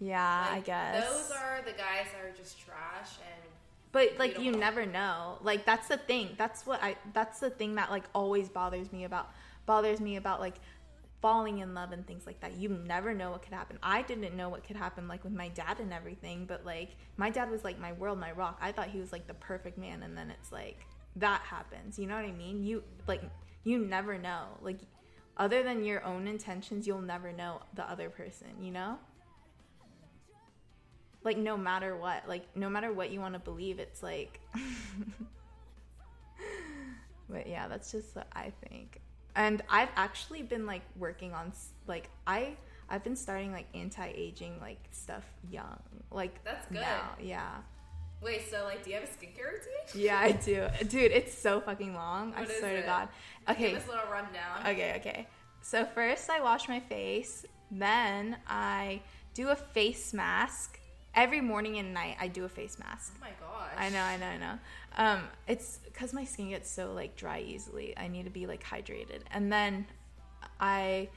[0.00, 3.42] Yeah, I guess Those are the guys that are just trash and
[3.92, 5.38] But like you never know.
[5.42, 6.30] Like that's the thing.
[6.36, 9.30] That's what I that's the thing that like always bothers me about
[9.66, 10.56] bothers me about like
[11.24, 12.58] falling in love and things like that.
[12.58, 13.78] You never know what could happen.
[13.82, 17.30] I didn't know what could happen like with my dad and everything, but like my
[17.30, 18.58] dad was like my world, my rock.
[18.60, 20.84] I thought he was like the perfect man and then it's like
[21.16, 21.98] that happens.
[21.98, 22.62] You know what I mean?
[22.62, 23.22] You like
[23.62, 24.58] you never know.
[24.60, 24.80] Like
[25.38, 28.98] other than your own intentions, you'll never know the other person, you know?
[31.22, 34.40] like no matter what like no matter what you want to believe it's like
[37.30, 39.00] but yeah that's just what i think
[39.36, 41.52] and i've actually been like working on
[41.86, 42.56] like i
[42.88, 45.78] i've been starting like anti-aging like stuff young
[46.10, 46.80] like That's good.
[46.80, 47.56] now yeah
[48.22, 49.84] wait, so like do you have a skincare routine?
[50.02, 52.80] yeah i do dude it's so fucking long What i swear it?
[52.82, 53.08] to god
[53.50, 54.60] okay Give us a little rundown.
[54.66, 55.28] Okay, okay.
[55.60, 59.00] So first I wash my face, then I
[59.34, 60.78] do a face mask.
[61.14, 63.14] Every morning and night I do a face mask.
[63.16, 63.72] Oh my gosh.
[63.76, 64.58] I know, I know, I know.
[64.96, 67.96] Um, it's because my skin gets so like dry easily.
[67.96, 69.86] I need to be like hydrated, and then
[70.60, 71.08] I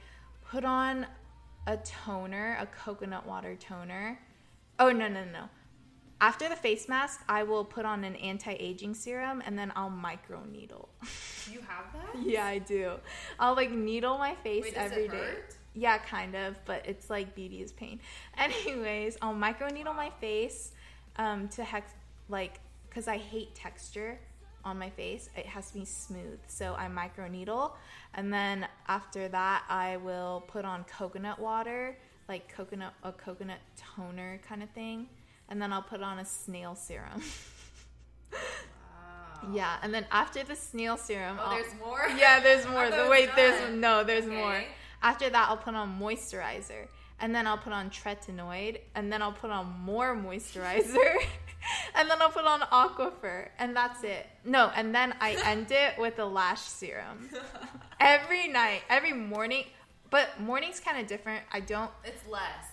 [0.50, 1.06] put on
[1.66, 4.18] a toner, a coconut water toner.
[4.78, 5.48] Oh no, no, no!
[6.20, 10.42] After the face mask, I will put on an anti-aging serum, and then I'll micro
[10.50, 10.88] needle.
[11.50, 12.22] You have that?
[12.24, 12.94] yeah, I do.
[13.38, 15.16] I'll like needle my face Wait, every day.
[15.16, 15.56] hurt?
[15.78, 18.00] Yeah, kind of, but it's like beauty is pain.
[18.36, 20.72] Anyways, I'll microneedle my face
[21.16, 21.92] um, to hex
[22.28, 24.18] like because I hate texture
[24.64, 25.30] on my face.
[25.36, 27.72] It has to be smooth, so I microneedle,
[28.14, 31.96] and then after that, I will put on coconut water,
[32.28, 35.06] like coconut a coconut toner kind of thing,
[35.48, 37.22] and then I'll put on a snail serum.
[39.52, 42.08] Yeah, and then after the snail serum, Oh, I'll- there's more?
[42.18, 42.90] yeah, there's more.
[42.90, 44.62] The wait, there's no, there's more.
[45.02, 46.88] After that, I'll put on moisturizer,
[47.20, 50.96] and then I'll put on tretinoin, and then I'll put on more moisturizer,
[51.94, 54.26] and then I'll put on Aquaphor, and that's it.
[54.44, 57.30] No, and then I end it with a lash serum
[58.00, 59.64] every night, every morning.
[60.10, 61.44] But morning's kind of different.
[61.52, 61.90] I don't.
[62.04, 62.66] It's less,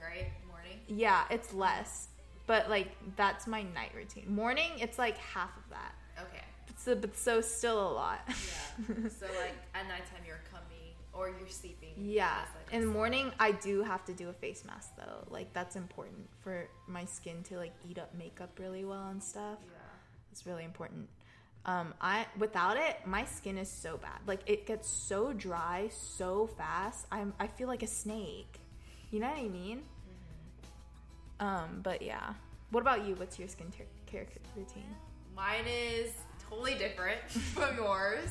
[0.00, 0.30] right?
[0.48, 0.78] Morning.
[0.86, 2.08] Yeah, it's less,
[2.46, 4.32] but like that's my night routine.
[4.32, 5.94] Morning, it's like half of that.
[6.20, 6.44] Okay.
[6.76, 8.20] So, but so still a lot.
[8.28, 8.34] Yeah.
[9.18, 10.83] so like at nighttime you're coming
[11.16, 11.94] or you're sleeping.
[11.96, 12.44] Yeah.
[12.72, 15.24] In the morning, I do have to do a face mask though.
[15.30, 19.58] Like that's important for my skin to like eat up makeup really well and stuff.
[19.62, 19.78] Yeah.
[20.32, 21.08] It's really important.
[21.66, 24.20] Um, I without it, my skin is so bad.
[24.26, 27.06] Like it gets so dry so fast.
[27.10, 28.60] I'm I feel like a snake.
[29.10, 29.82] You know what I mean?
[31.40, 32.34] Um, but yeah.
[32.70, 33.14] What about you?
[33.14, 34.82] What's your skin care care routine?
[35.34, 36.12] Mine is
[36.48, 38.30] totally different from yours.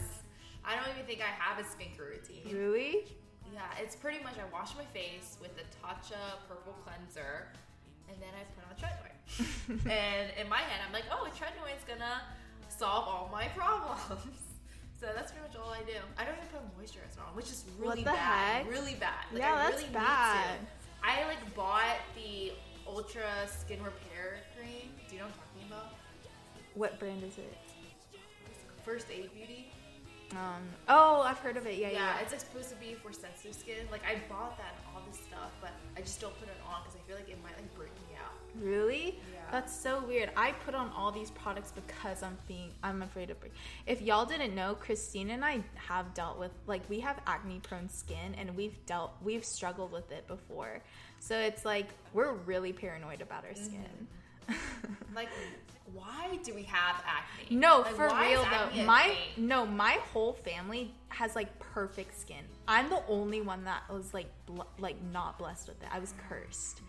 [0.66, 2.56] I don't even think I have a skincare routine.
[2.56, 3.06] Really?
[3.54, 7.48] Yeah, it's pretty much I wash my face with the Tatcha purple cleanser,
[8.10, 9.12] and then I put on tretinoin.
[9.92, 12.22] and in my head, I'm like, oh, tretinoin's gonna
[12.70, 14.22] solve all my problems.
[15.00, 16.00] So that's pretty much all I do.
[16.18, 18.64] I don't even put moisturizer on, which is really bad.
[18.64, 18.72] heck?
[18.72, 19.26] Really bad.
[19.34, 20.60] Like, Yeah, I that's really bad.
[20.62, 21.22] Need to.
[21.26, 22.54] I like bought the
[22.88, 24.92] Ultra Skin Repair Cream.
[25.10, 25.94] Do you know what I'm talking about?
[26.76, 27.54] What brand is it?
[28.86, 29.73] First Aid Beauty.
[30.38, 30.64] Um.
[30.88, 31.78] Oh, I've heard of it.
[31.78, 32.20] Yeah, Yeah, yeah.
[32.22, 33.88] it's supposed to be for sensitive skin.
[33.92, 36.82] Like I bought that and all this stuff, but I just don't put it on
[36.84, 38.32] because I feel like it might like break me out.
[38.62, 39.20] Really?
[39.34, 39.40] Yeah.
[39.52, 40.30] That's so weird.
[40.36, 43.54] I put on all these products because I'm being I'm afraid of break.
[43.86, 47.90] If y'all didn't know, Christine and I have dealt with like we have acne prone
[47.90, 50.82] skin and we've dealt we've struggled with it before.
[51.20, 54.08] So it's like we're really paranoid about our skin.
[55.16, 55.30] Like,
[55.92, 57.56] why do we have acne?
[57.56, 58.84] no, Like, for real though.
[58.86, 59.48] My thing?
[59.48, 62.44] no, my whole family has like perfect skin.
[62.68, 65.90] I'm the only one that was like bl- like not blessed with it.
[65.92, 66.82] I was cursed.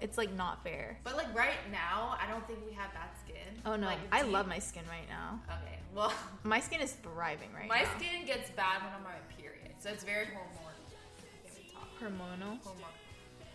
[0.00, 0.98] It's like not fair.
[1.04, 3.36] But like right now, I don't think we have bad skin.
[3.66, 5.40] Oh no, Like, I love my skin right now.
[5.62, 7.88] Okay, well, My skin is thriving right my now.
[7.98, 10.72] skin gets bad when I'm on my period, so it's very hormonal.
[11.18, 11.88] I can't even talk.
[12.00, 12.58] Hormonal.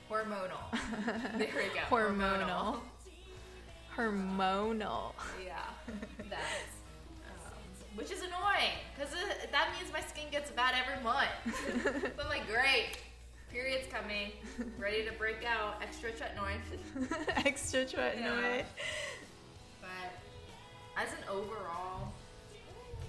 [0.10, 1.38] Hormonal.
[1.40, 1.82] there we go.
[1.90, 2.48] Hormonal.
[2.48, 2.80] Hormonal.
[5.44, 5.60] Yeah,
[6.30, 6.42] that's
[7.28, 7.54] um,
[7.96, 9.14] which is annoying because
[9.52, 11.30] that means my skin gets bad every month.
[12.18, 12.98] so I'm like, great,
[13.52, 14.32] period's coming,
[14.78, 16.60] ready to break out, extra tretinoin.
[17.46, 18.60] Extra tretinoin.
[18.60, 18.64] Yeah.
[19.82, 22.12] But as an overall,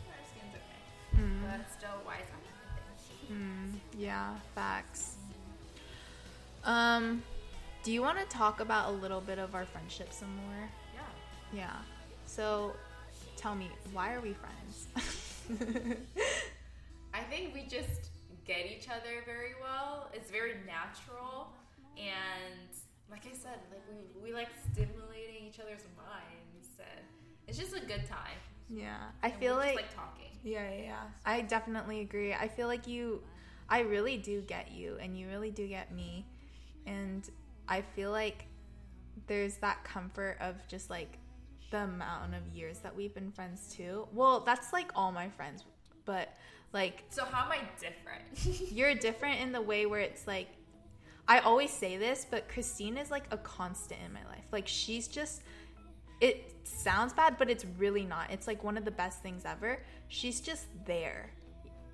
[0.06, 1.22] my skin's okay.
[1.22, 3.34] Mm, But still, why is that?
[3.34, 5.16] mm, yeah, facts.
[6.64, 7.22] Um,
[7.86, 10.68] do you want to talk about a little bit of our friendship some more?
[10.92, 11.00] Yeah.
[11.52, 11.76] Yeah.
[12.26, 12.74] So,
[13.36, 14.88] tell me, why are we friends?
[17.14, 18.10] I think we just
[18.44, 20.10] get each other very well.
[20.12, 21.52] It's very natural,
[21.96, 22.68] and
[23.08, 27.06] like I said, like we we like stimulating each other's minds, and
[27.46, 28.40] it's just a good time.
[28.68, 30.32] yeah, I And feel like like talking.
[30.42, 31.02] Yeah, yeah, yeah.
[31.24, 32.34] I definitely agree.
[32.34, 33.22] I feel like you,
[33.68, 36.26] I really do get you, and you really do get me.
[36.84, 37.28] And
[37.68, 38.46] I feel like
[39.26, 41.18] there's that comfort of just like
[41.70, 44.06] the amount of years that we've been friends too.
[44.12, 45.64] Well, that's like all my friends,
[46.04, 46.34] but
[46.72, 48.72] like So how am I different?
[48.72, 50.48] you're different in the way where it's like
[51.28, 54.44] I always say this, but Christine is like a constant in my life.
[54.52, 55.42] Like she's just
[56.20, 58.30] it sounds bad, but it's really not.
[58.30, 59.82] It's like one of the best things ever.
[60.08, 61.30] She's just there.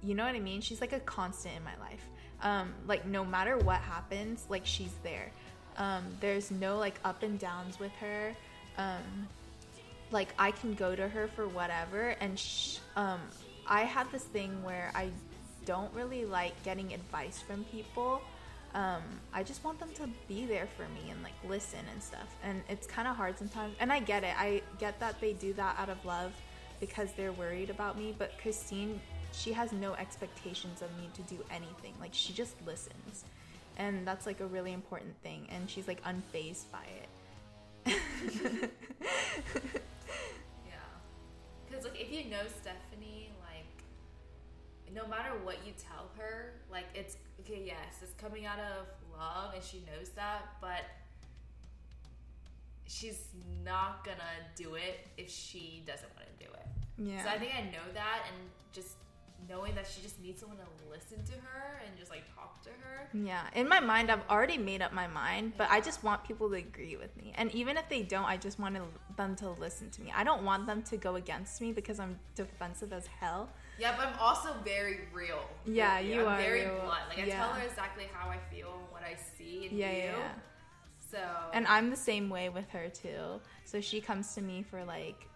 [0.03, 0.61] You know what I mean?
[0.61, 2.09] She's like a constant in my life.
[2.43, 5.33] Um like no matter what happens, like she's there.
[5.77, 8.35] Um there's no like up and downs with her.
[8.79, 9.29] Um
[10.11, 13.21] like I can go to her for whatever and sh- um
[13.67, 15.11] I have this thing where I
[15.65, 18.21] don't really like getting advice from people.
[18.75, 22.35] Um, I just want them to be there for me and like listen and stuff.
[22.43, 23.75] And it's kind of hard sometimes.
[23.81, 24.35] And I get it.
[24.39, 26.33] I get that they do that out of love
[26.81, 28.15] because they're worried about me.
[28.17, 29.01] But Christine,
[29.33, 31.95] she has no expectations of me to do anything.
[32.01, 33.25] Like she just listens.
[33.77, 35.47] And that's like a really important thing.
[35.51, 37.09] And she's like unfazed by it.
[40.65, 40.77] yeah,
[41.67, 43.83] because like if you know Stephanie, like
[44.95, 47.63] no matter what you tell her, like it's okay.
[47.67, 48.87] Yes, it's coming out of
[49.19, 50.85] love, and she knows that, but
[52.87, 53.29] she's
[53.65, 54.19] not gonna
[54.55, 56.67] do it if she doesn't want to do it.
[56.99, 57.25] yeah.
[57.25, 58.97] So I think I know that, and just
[59.49, 62.71] knowing that she just needs someone to listen to her and just like talk to
[62.71, 63.09] her.
[63.13, 66.49] Yeah, in my mind, I've already made up my mind, but I just want people
[66.51, 67.33] to agree with me.
[67.37, 68.77] And even if they don't, I just want
[69.17, 70.13] them to listen to me.
[70.15, 73.49] I don't want them to go against me because I'm defensive as hell.
[73.79, 75.43] Yeah, but I'm also very real.
[75.65, 76.81] Yeah, you I'm are very real.
[76.83, 77.03] blunt.
[77.09, 77.39] Like I Yeah.
[77.39, 80.03] tell her exactly how I feel and what I see in Yeah, you.
[80.05, 80.33] yeah.
[81.11, 81.19] So
[81.53, 83.41] And I'm the same way with her too.
[83.65, 85.29] So she comes to me for like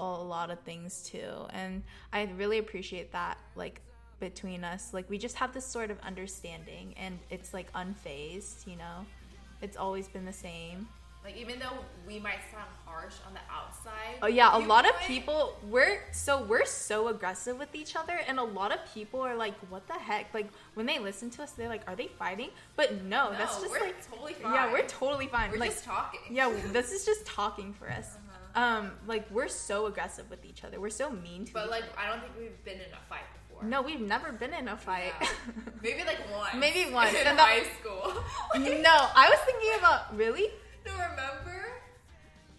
[0.00, 1.46] a lot of things too.
[1.50, 1.82] And
[2.12, 3.80] I really appreciate that like
[4.18, 4.92] between us.
[4.92, 9.06] Like we just have this sort of understanding and it's like unfazed, you know.
[9.62, 10.88] It's always been the same.
[11.24, 11.76] like even though
[12.06, 14.16] we might sound harsh on the outside.
[14.22, 18.38] Oh yeah, a lot of people we're so we're so aggressive with each other and
[18.38, 20.32] a lot of people are like what the heck?
[20.32, 22.50] Like when they listen to us they're like are they fighting?
[22.74, 24.54] But no, No, that's just we're like totally fine.
[24.54, 25.50] Yeah, we're totally fine.
[25.50, 26.20] We're like just talking.
[26.30, 28.16] Yeah, this is just talking for us.
[28.54, 30.80] Um like we're so aggressive with each other.
[30.80, 31.66] We're so mean to each other.
[31.66, 31.92] But like other.
[31.98, 33.64] I don't think we've been in a fight before.
[33.68, 35.12] No, we've never been in a fight.
[35.20, 35.28] Yeah.
[35.82, 36.54] Maybe like once.
[36.56, 38.12] Maybe once, in that- high school.
[38.82, 40.48] no, I was thinking about really?
[40.86, 41.66] No, remember?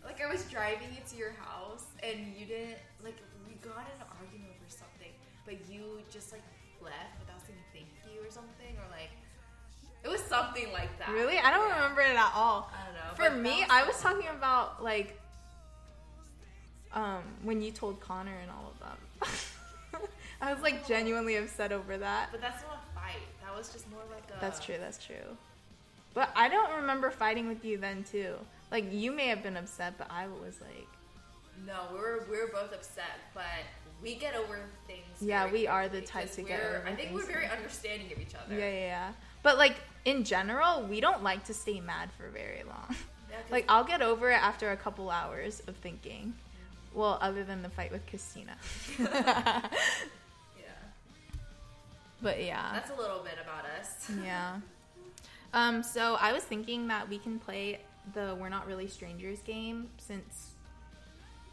[0.06, 3.16] Like I was driving you to your house and you didn't like
[3.48, 5.12] we got in an argument over something,
[5.46, 6.44] but you just like
[6.82, 9.10] left without saying thank you or something or like
[10.04, 11.10] it was something like that.
[11.10, 11.38] Really?
[11.38, 11.76] I don't Yeah.
[11.76, 12.72] remember it at all.
[12.74, 13.14] I don't know.
[13.16, 15.20] For me, I was talking about like
[16.94, 20.02] um when you told Connor and all of them.
[20.42, 22.30] I was like genuinely upset over that.
[22.32, 23.22] But that's not a fight.
[23.44, 25.38] That was just more like a That's true, that's true.
[26.14, 28.36] But I don't remember fighting with you then too.
[28.72, 30.88] Like you may have been upset, but I was like
[31.68, 33.44] No, we were we were both upset, but
[34.02, 35.06] we get over things.
[35.22, 38.34] Yeah, we are the types to get over I think we're very understanding of each
[38.36, 38.56] other.
[38.56, 39.12] Yeah, yeah, yeah.
[39.44, 39.76] But like
[40.06, 42.96] in general, we don't like to stay mad for very long.
[43.30, 46.34] Yeah, Like I'll get over it after a couple hours of thinking.
[46.94, 48.58] Well, other than the fight with Christina.
[49.00, 49.70] yeah,
[52.22, 52.72] but yeah.
[52.74, 54.12] that's a little bit about us.
[54.24, 54.60] Yeah.
[55.54, 57.80] Um, so I was thinking that we can play
[58.14, 60.52] the We're Not Really Strangers game since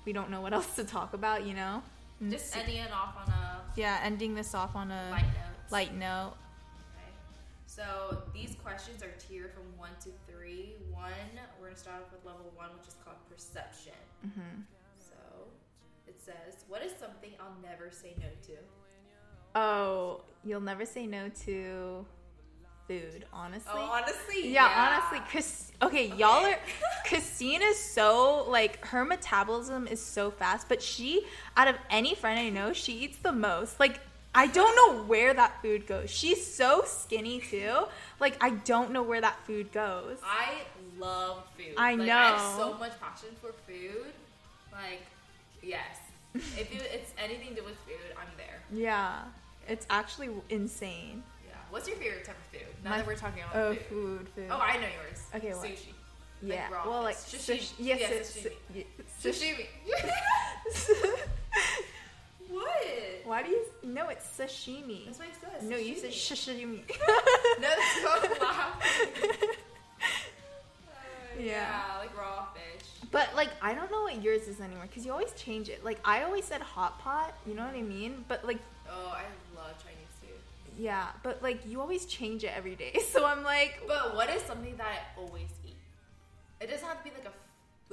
[0.05, 1.82] we don't know what else to talk about, you know?
[2.30, 5.70] Just ending it off on a yeah, ending this off on a light note.
[5.70, 6.32] light note.
[6.97, 7.12] Okay.
[7.66, 10.74] So these questions are tiered from one to three.
[10.91, 11.12] One,
[11.61, 13.93] we're gonna start off with level one, which is called perception.
[14.26, 14.78] Mm hmm So it
[16.29, 18.57] says, "What is something I'll never say no to?"
[19.55, 22.05] Oh, you'll never say no to
[22.87, 23.72] food, honestly.
[23.74, 25.72] Oh, honestly, yeah, honestly, Chris.
[25.83, 26.59] Okay, y'all are.
[27.07, 31.24] Christine is so like her metabolism is so fast, but she,
[31.57, 33.81] out of any friend I know, she eats the most.
[33.81, 34.01] Like
[34.35, 36.11] I don't know where that food goes.
[36.11, 37.85] She's so skinny too.
[38.20, 40.18] Like I don't know where that food goes.
[40.22, 40.62] I
[40.99, 41.74] love food.
[41.76, 42.59] I Like, I have know.
[42.72, 44.12] so much passion for food.
[44.72, 45.03] Like,
[45.62, 45.97] yes,
[46.59, 48.61] if it, it's anything to do with food, I'm there.
[48.72, 49.22] Yeah,
[49.68, 51.22] it's actually insane.
[51.47, 51.55] Yeah.
[51.70, 52.68] What's your favorite type of food?
[52.84, 53.82] Now My- that we're talking about Oh, food.
[53.89, 54.49] food, food.
[54.51, 55.22] Oh, I know yours.
[55.34, 55.66] Okay, what?
[55.66, 55.93] Sushi.
[56.43, 56.68] yeah.
[56.72, 57.41] raw well, like fish.
[57.41, 57.59] sushi.
[57.59, 57.74] Sashimi.
[57.78, 58.47] Yes, Yeah, it's-
[59.22, 59.66] sashimi.
[59.66, 59.66] sushi-
[60.72, 61.18] Sushi.
[62.49, 62.66] what?
[63.24, 63.64] Why do you?
[63.82, 65.05] No, it's sashimi.
[65.07, 65.68] That's what I said.
[65.68, 66.80] No, you said sashimi.
[66.80, 66.99] sashimi.
[67.61, 69.09] No, that's not laughing.
[69.22, 69.47] Uh,
[71.39, 71.45] Yeah.
[71.45, 71.98] yeah, like fish.
[73.11, 75.85] But like I don't know what yours is anymore because you always change it.
[75.85, 78.25] Like I always said hot pot, you know what I mean?
[78.29, 78.59] But like
[78.91, 79.23] Oh, I
[79.57, 80.39] love Chinese food.
[80.79, 82.99] yeah, but like you always change it every day.
[83.13, 85.77] So I'm like, But what is something that I always eat?
[86.61, 87.33] It doesn't have to be like a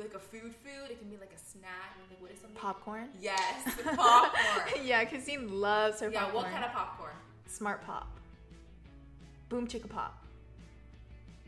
[0.02, 0.92] like a food food.
[0.92, 1.96] It can be like a snack.
[2.10, 2.58] Like what is something?
[2.60, 3.08] popcorn.
[3.22, 3.64] Yes,
[3.96, 4.84] popcorn.
[4.86, 6.44] yeah, Christine loves her yeah, popcorn.
[6.44, 7.14] what kind of popcorn?
[7.48, 8.08] Smart pop.
[9.48, 10.25] Boom chicka pop.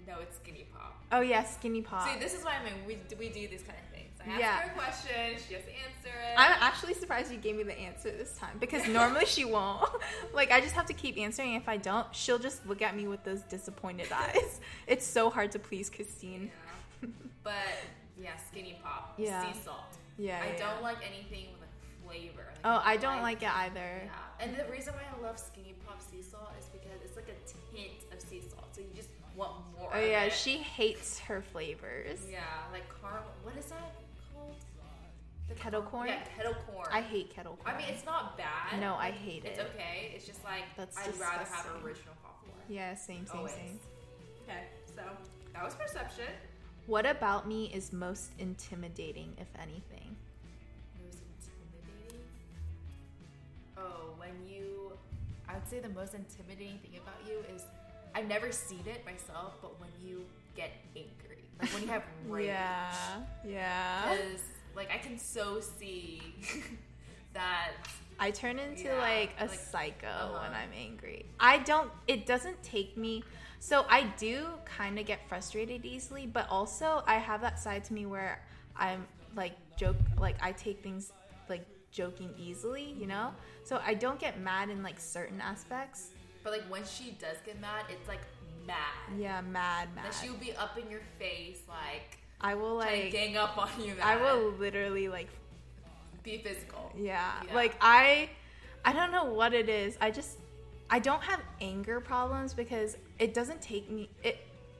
[0.07, 0.95] No, it's skinny pop.
[1.11, 2.07] Oh yeah, skinny pop.
[2.07, 2.73] See, this is why I mean.
[2.87, 4.07] We we do these kind of things.
[4.25, 4.55] I ask Yeah.
[4.61, 5.13] her a question,
[5.47, 6.35] she has to answer it.
[6.37, 9.89] I'm actually surprised you gave me the answer this time because normally she won't.
[10.33, 11.53] like I just have to keep answering.
[11.55, 14.59] If I don't, she'll just look at me with those disappointed eyes.
[14.87, 16.51] It's so hard to please Christine.
[17.01, 17.09] Yeah.
[17.43, 17.53] But
[18.19, 19.13] yeah, skinny pop.
[19.17, 19.41] Yeah.
[19.51, 19.97] Sea salt.
[20.17, 20.39] Yeah.
[20.41, 20.81] I yeah, don't yeah.
[20.81, 22.45] like anything with a flavor.
[22.47, 24.01] Like, Oh, I don't like it either.
[24.05, 24.09] Yeah.
[24.39, 26.21] And the reason why I love skinny pop sea
[29.37, 29.89] want more.
[29.93, 32.19] Oh yeah, she hates her flavors.
[32.29, 32.39] Yeah,
[32.73, 33.29] like caramel.
[33.43, 33.93] What is that
[34.33, 34.55] called?
[35.47, 36.07] The Kettle corn?
[36.09, 36.87] Yeah, kettle corn.
[36.91, 37.73] I hate kettle corn.
[37.73, 38.81] I mean, it's not bad.
[38.81, 39.61] No, I hate It's it.
[39.61, 40.11] It's okay.
[40.13, 42.57] It's just like That's I'd rather have original popcorn.
[42.67, 43.53] yeah, same, same, Always.
[43.53, 43.79] same.
[44.43, 45.03] Okay, so
[45.53, 46.25] that was perception.
[46.87, 50.15] What about me is most intimidating, if anything?
[51.05, 52.23] Most intimidating.
[53.77, 54.91] Oh, when you,
[55.47, 57.63] I would say the most intimidating thing about you is
[58.17, 62.47] I've never seen it myself, but when you get angry, like when you have rage.
[62.47, 62.91] Yeah,
[63.47, 64.09] yeah.
[64.15, 64.41] Because
[64.75, 66.21] like I can so see
[67.35, 67.73] that
[68.19, 70.39] I turn into Yeah, like a like- psycho uh-huh.
[70.41, 71.25] when I'm angry.
[71.39, 71.91] I don't.
[72.07, 73.23] It doesn't take me.
[73.59, 77.93] So I do kind of get frustrated easily, but also I have that side to
[77.93, 78.41] me where
[78.75, 79.05] I'm
[79.35, 81.11] like joke, like I take things
[81.49, 83.31] like joking easily, you know.
[83.63, 86.09] So I don't get mad in like certain aspects.
[86.47, 88.21] But like when she does get mad, it's like
[88.65, 88.77] mad.
[89.19, 90.05] Yeah, mad, mad.
[90.05, 93.11] Like she will be up in your face, like I will like.
[93.11, 93.95] gang up on you.
[94.01, 95.27] I will literally like
[96.23, 96.93] be physical.
[96.97, 97.33] Yeah.
[97.45, 97.53] Yeah.
[97.53, 98.29] Like I
[98.85, 99.97] I don't know what it is.
[99.99, 100.37] I just
[100.89, 104.37] I don't have anger problems because it doesn't take me it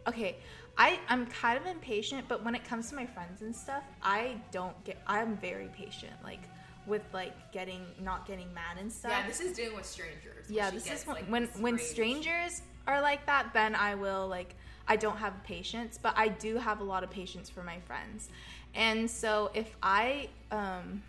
[0.07, 0.37] okay.
[0.77, 4.37] I, I'm kind of impatient, but when it comes to my friends and stuff, I
[4.51, 6.13] don't get I'm very patient.
[6.23, 6.43] Like
[6.87, 9.11] with like getting not getting mad and stuff.
[9.11, 10.49] Yeah, this is dealing with strangers.
[10.49, 14.27] Yeah, this gets, is when like, when, when strangers are like that, then I will
[14.27, 14.55] like
[14.87, 18.29] I don't have patience, but I do have a lot of patience for my friends.
[18.73, 21.03] And so if I um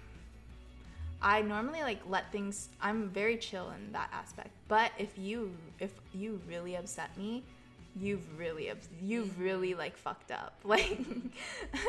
[1.20, 4.50] I normally like let things I'm very chill in that aspect.
[4.68, 7.44] But if you if you really upset me,
[7.96, 8.70] you've really
[9.02, 10.54] you've really like fucked up.
[10.64, 10.98] Like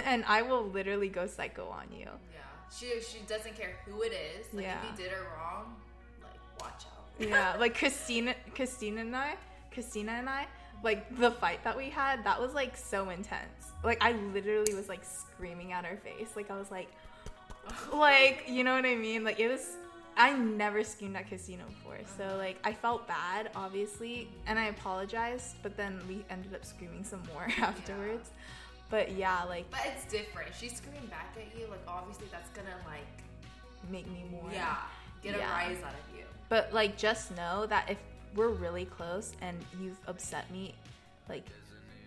[0.06, 2.06] and I will literally go psycho on you.
[2.06, 2.40] Yeah,
[2.78, 4.46] she she doesn't care who it is.
[4.54, 4.78] Like Yeah.
[4.84, 5.76] if he did her wrong,
[6.22, 7.28] like watch out.
[7.28, 9.36] yeah like christina christina and i
[9.74, 10.48] christina and i
[10.86, 14.88] like the fight that we had that was like so intense like i literally was
[14.88, 16.88] like screaming at her face like i was like
[17.94, 19.76] like you know what i mean like it was
[20.16, 25.56] i never screamed at christina before so like i felt bad obviously and i apologized
[25.62, 28.30] but then we ended up screaming some more afterwards
[28.90, 30.50] but yeah like But it's different.
[30.60, 31.68] She's screaming back at you.
[31.68, 33.06] Like obviously that's gonna like
[33.90, 34.78] make me more yeah
[35.24, 35.48] get Yeah.
[35.48, 36.24] a rise out of you.
[36.50, 37.98] But like, just know that if
[38.36, 40.74] we're really close and you've upset me,
[41.28, 41.46] like,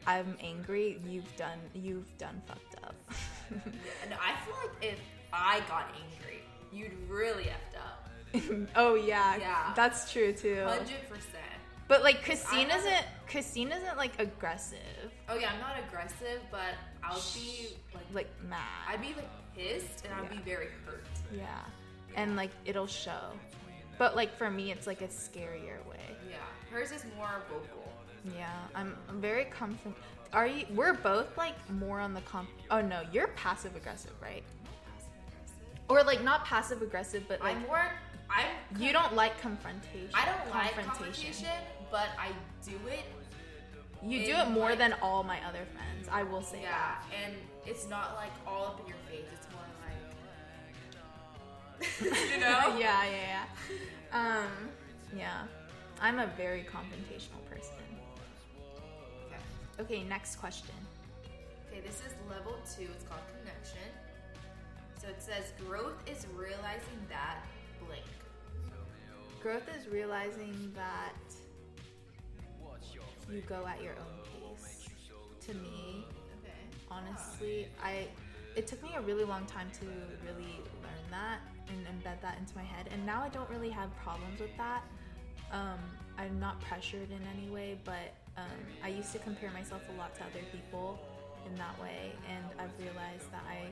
[0.06, 0.98] I'm angry.
[1.06, 1.58] You've done.
[1.74, 2.94] You've done fucked up.
[3.52, 4.98] And I feel like if
[5.32, 6.40] I got angry,
[6.72, 8.68] you'd really effed up.
[8.76, 9.72] oh yeah, Yeah.
[9.76, 10.64] that's true too.
[10.66, 11.51] Hundred percent.
[11.92, 13.06] But like, Christine haven't- isn't.
[13.28, 16.72] Christine isn't like aggressive, Oh yeah, I'm not aggressive, but
[17.04, 18.88] I'll be like like mad.
[18.88, 21.04] I'd be like pissed and I'd be very hurt.
[21.30, 21.44] yeah,
[22.16, 23.32] and like it'll show.
[23.98, 26.16] But like for me, it's like a scarier way.
[26.30, 26.36] Yeah,
[26.70, 27.92] hers is more vocal.
[28.38, 29.92] Yeah, I'm, I'm very comfort.
[30.32, 30.64] Are you?
[30.74, 32.48] We're both like more on the comp.
[32.70, 34.44] Oh no, you're passive aggressive, right?
[35.90, 37.84] Or like not passive aggressive, but like I'm more.
[38.30, 38.46] I'm.
[38.80, 40.08] you don't like confrontation.
[40.14, 41.48] I don't like confrontation,
[41.92, 42.30] but I
[42.66, 43.04] do it.
[44.02, 46.08] You do it more like- than all my other friends.
[46.10, 49.28] I will say Yeah, and it's not like all up in your face.
[49.32, 49.62] It's more
[52.10, 52.20] like.
[52.32, 52.76] you know?
[52.78, 53.44] yeah, yeah, yeah.
[54.12, 54.50] Um,
[55.16, 55.42] yeah.
[56.00, 57.76] I'm a very confrontational person.
[59.26, 59.42] Okay.
[59.78, 60.74] Okay, next question.
[61.70, 62.88] Okay, this is level two.
[62.92, 63.86] It's called connection.
[65.00, 67.38] So it says growth is realizing that
[67.86, 68.02] blank.
[69.42, 71.14] Growth is realizing that
[73.30, 74.88] you go at your own pace.
[75.46, 76.04] To me,
[76.38, 76.52] Okay.
[76.90, 78.06] honestly i
[78.56, 79.86] it took me a really long time to
[80.26, 83.94] really learn that and embed that into my head and now i don't really have
[83.96, 84.82] problems with that
[85.52, 85.78] um,
[86.18, 90.14] i'm not pressured in any way but um, i used to compare myself a lot
[90.14, 90.98] to other people
[91.46, 93.66] in that way and i've realized that i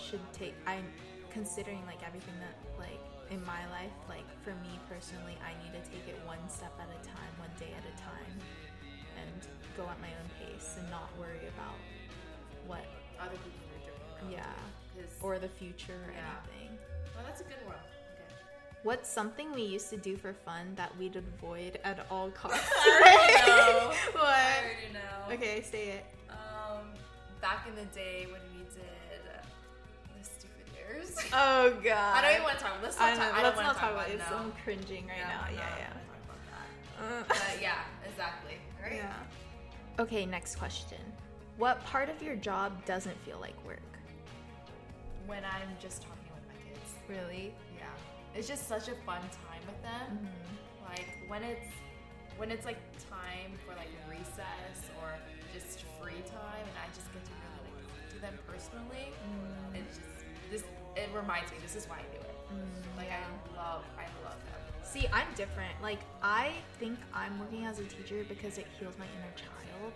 [0.00, 0.86] should take i'm
[1.30, 3.00] considering like everything that like
[3.32, 6.88] in my life like for me personally i need to take it one step at
[6.92, 8.34] a time one day at a time
[9.16, 9.40] and
[9.76, 11.76] go at my own pace and not worry about
[12.66, 12.84] what
[13.20, 14.36] Other people are doing.
[14.36, 14.44] around.
[15.00, 16.28] yeah or the future or Yeah.
[16.44, 16.76] anything
[17.14, 17.76] well, that's a good one.
[17.76, 18.34] Okay.
[18.82, 22.84] what's something we used to do for fun that we'd avoid at all costs I
[23.00, 23.92] already know.
[24.14, 25.34] I what already know.
[25.34, 26.84] okay say it Um,
[27.40, 28.40] back in the day when
[30.94, 31.16] airs.
[31.32, 32.72] oh god I don't even want to talk.
[32.82, 33.34] Let's not talk.
[33.34, 34.20] I let's don't not talk about it it.
[34.32, 36.68] i'm cringing right now I'm yeah yeah gonna talk about that.
[37.02, 37.78] Uh, But yeah,
[38.08, 38.54] exactly.
[38.82, 38.94] Right.
[38.96, 39.14] yeah
[39.98, 40.98] okay next question
[41.58, 43.80] what part of your job doesn't feel like work
[45.26, 46.94] When I'm just talking with my kids.
[47.08, 47.84] really Yeah.
[48.34, 50.18] It's just such a fun time with them.
[50.18, 50.88] Mm-hmm.
[50.88, 51.70] Like when it's
[52.38, 52.78] when it's like
[53.10, 55.12] time for like recess or
[55.52, 59.12] just free time and I just get to really like talk to them personally.
[59.28, 59.76] Mm.
[59.80, 60.64] It's just this
[60.96, 62.36] it reminds me this is why I do it.
[62.96, 63.18] Like yeah.
[63.18, 64.52] I love I love them.
[64.92, 65.72] See, I'm different.
[65.80, 69.92] Like, I think I'm working as a teacher because it heals my inner child.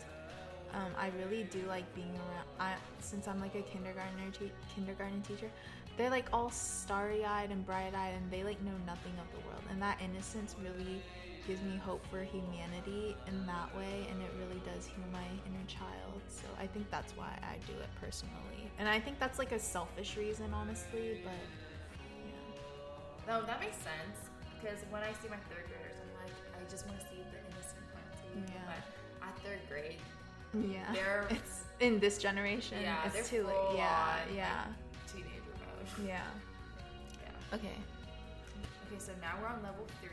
[0.73, 2.47] Um, I really do like being around.
[2.59, 5.51] I, since I'm like a kindergartner, te- kindergarten teacher,
[5.99, 9.63] they're like all starry-eyed and bright-eyed, and they like know nothing of the world.
[9.71, 11.03] And that innocence really
[11.47, 15.65] gives me hope for humanity in that way, and it really does heal my inner
[15.69, 16.21] child.
[16.29, 19.59] So I think that's why I do it personally, and I think that's like a
[19.59, 21.21] selfish reason, honestly.
[21.23, 21.33] But
[22.27, 23.29] yeah.
[23.41, 24.29] No, that makes sense.
[24.61, 27.39] Because when I see my third graders, I'm like, I just want to see the
[27.55, 28.53] innocent part too.
[28.53, 28.63] Yeah.
[28.67, 29.99] But at third grade,
[30.55, 30.93] Yeah.
[30.93, 32.79] They're- it's in this generation.
[32.83, 33.77] Yeah, it's too late.
[33.77, 34.65] Yeah, yeah,
[35.07, 35.31] teenager
[35.61, 36.07] mode.
[36.09, 36.23] yeah.
[37.23, 37.55] Yeah.
[37.57, 37.77] Okay.
[38.89, 40.06] Okay, so now we're on level three.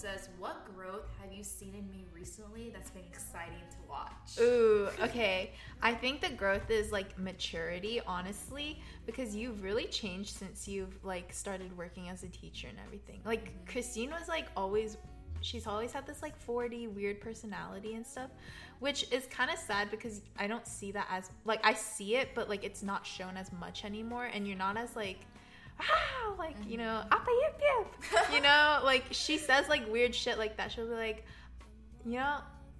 [0.00, 4.40] Says, What growth have you seen in me recently that's been exciting to watch?
[4.40, 5.52] Ooh, okay.
[5.82, 11.32] I think the growth is like maturity, honestly, because you've really changed since you've like
[11.32, 13.20] started working as a teacher and everything.
[13.24, 13.70] Like mm-hmm.
[13.72, 14.96] Christine was like always
[15.42, 18.30] she's always had this like 40 weird personality and stuff,
[18.78, 22.30] which is kind of sad because I don't see that as like I see it,
[22.34, 25.26] but like it's not shown as much anymore and you're not as like
[25.80, 28.32] ah, like you know, appa yip yip.
[28.32, 30.72] you know, like she says like weird shit like that.
[30.72, 31.24] She'll be like,
[32.04, 32.38] you know,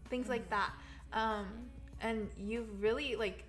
[0.08, 0.72] things like that.
[1.12, 1.46] Um,
[2.00, 3.44] and you've really like,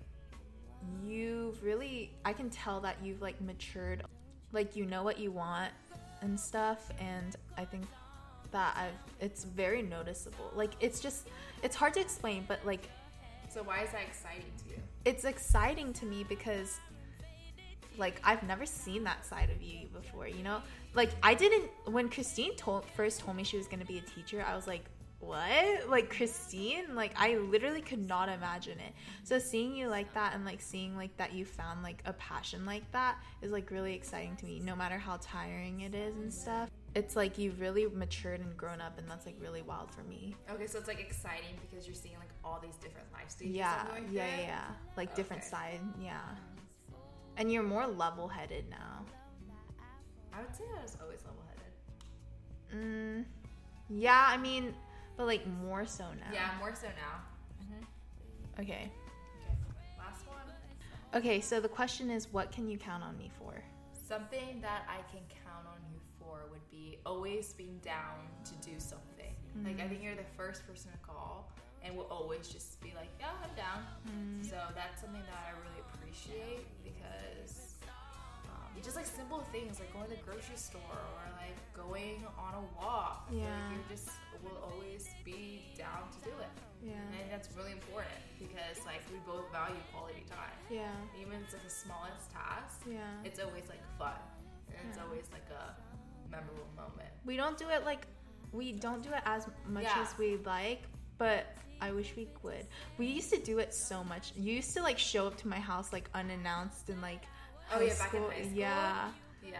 [1.06, 4.02] you've really, I can tell that you've like matured,
[4.52, 5.72] like you know what you want
[6.20, 6.90] and stuff.
[7.00, 7.84] And I think
[8.50, 10.52] that I've, it's very noticeable.
[10.54, 11.28] Like it's just,
[11.62, 12.88] it's hard to explain, but like
[13.48, 14.82] So why is that exciting to you?
[15.04, 16.78] it's exciting to me because
[17.98, 20.60] like I've never seen that side of you before, you know?
[20.94, 24.02] Like I didn't when Christine told first told me she was going to be a
[24.02, 24.84] teacher, I was like,
[25.20, 25.88] "What?
[25.88, 26.94] Like Christine?
[26.94, 28.92] Like I literally could not imagine it."
[29.24, 32.66] So seeing you like that and like seeing like that you found like a passion
[32.66, 36.32] like that is like really exciting to me no matter how tiring it is and
[36.32, 36.68] stuff.
[36.94, 40.36] It's like you've really matured and grown up and that's like really wild for me.
[40.50, 43.54] Okay, so it's like exciting because you're seeing like all these different life stages.
[43.56, 44.64] Yeah, yeah, yeah, yeah.
[44.94, 45.50] Like different Okay.
[45.50, 46.20] side, yeah.
[47.42, 49.04] And you're more level headed now.
[50.32, 52.84] I would say I was always level headed.
[52.86, 53.24] Mm,
[53.90, 54.72] yeah, I mean,
[55.16, 56.32] but like more so now.
[56.32, 57.18] Yeah, more so now.
[58.60, 58.60] Okay.
[58.60, 58.90] Okay,
[59.98, 61.16] last one.
[61.16, 63.60] Okay, so the question is what can you count on me for?
[63.90, 68.78] Something that I can count on you for would be always being down to do
[68.78, 69.34] something.
[69.64, 69.88] Like I mm-hmm.
[69.88, 71.50] think you're the first person to call
[71.84, 73.82] and will always just be like, yeah, I'm down.
[74.06, 74.44] Mm-hmm.
[74.44, 75.82] So that's something that I really
[76.12, 77.74] appreciate because
[78.48, 82.54] um, just like simple things like going to the grocery store or like going on
[82.54, 83.28] a walk.
[83.32, 83.44] Yeah.
[83.44, 84.10] Like you just
[84.44, 86.52] will always be down to do it.
[86.84, 86.92] Yeah.
[87.16, 90.52] And that's really important because like we both value quality time.
[90.70, 90.88] Yeah.
[91.20, 92.98] Even if it's like the smallest task, Yeah.
[93.24, 94.18] it's always like fun
[94.68, 95.72] and it's always like a
[96.30, 97.08] memorable moment.
[97.24, 98.06] We don't do it like
[98.52, 100.02] we don't do it as much Yeah.
[100.02, 100.82] as we like,
[101.18, 101.46] but
[101.80, 102.66] I wish we would.
[102.98, 104.32] We used to do it so much.
[104.36, 107.22] You used to like show up to my house like unannounced and like
[107.74, 108.52] Oh, yeah, back in high school?
[108.54, 109.08] Yeah.
[109.44, 109.58] Yeah,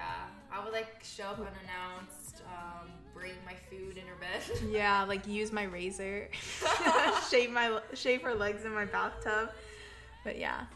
[0.53, 4.41] I would like show up unannounced, um, bring my food in her bed.
[4.71, 6.29] Yeah, like use my razor,
[7.31, 9.51] shave my shave her legs in my bathtub.
[10.23, 10.67] But yeah.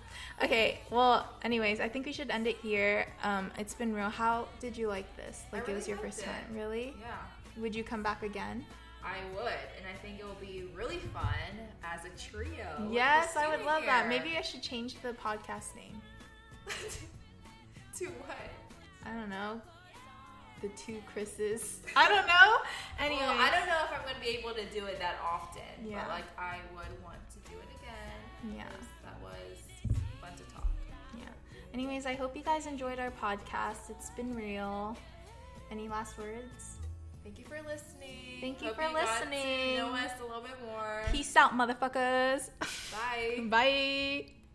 [0.43, 3.07] Okay, well, anyways, I think we should end it here.
[3.23, 4.11] Um, it's been real.
[4.11, 5.45] How did you like this?
[5.53, 6.25] Like it was your first it.
[6.25, 6.93] time, really?
[7.01, 8.65] yeah, Would you come back again?
[9.07, 9.47] I would,
[9.79, 11.33] and I think it will be really fun
[11.85, 12.89] as a trio.
[12.91, 14.09] yes, I would love that.
[14.09, 16.03] Maybe I should change the podcast name.
[17.99, 18.37] to what?
[19.05, 19.61] I don't know.
[20.63, 21.81] The two Chris's.
[21.95, 22.57] I don't know.
[22.99, 25.17] Anyway, Well, I don't know if I'm going to be able to do it that
[25.25, 26.01] often, Yeah.
[26.03, 28.57] but like I would want to do it again.
[28.57, 28.65] Yeah.
[29.05, 29.59] That was
[30.21, 30.67] fun to talk.
[31.17, 31.25] Yeah.
[31.75, 33.91] Anyways, I hope you guys enjoyed our podcast.
[33.91, 34.97] It's been real.
[35.71, 36.76] Any last words?
[37.27, 38.39] Thank you for listening.
[38.41, 39.79] Thank you Hope for to listening.
[39.79, 41.03] know us a little bit more.
[41.11, 42.51] Peace out, motherfuckers.
[42.93, 43.43] Bye.
[43.51, 44.46] Bye.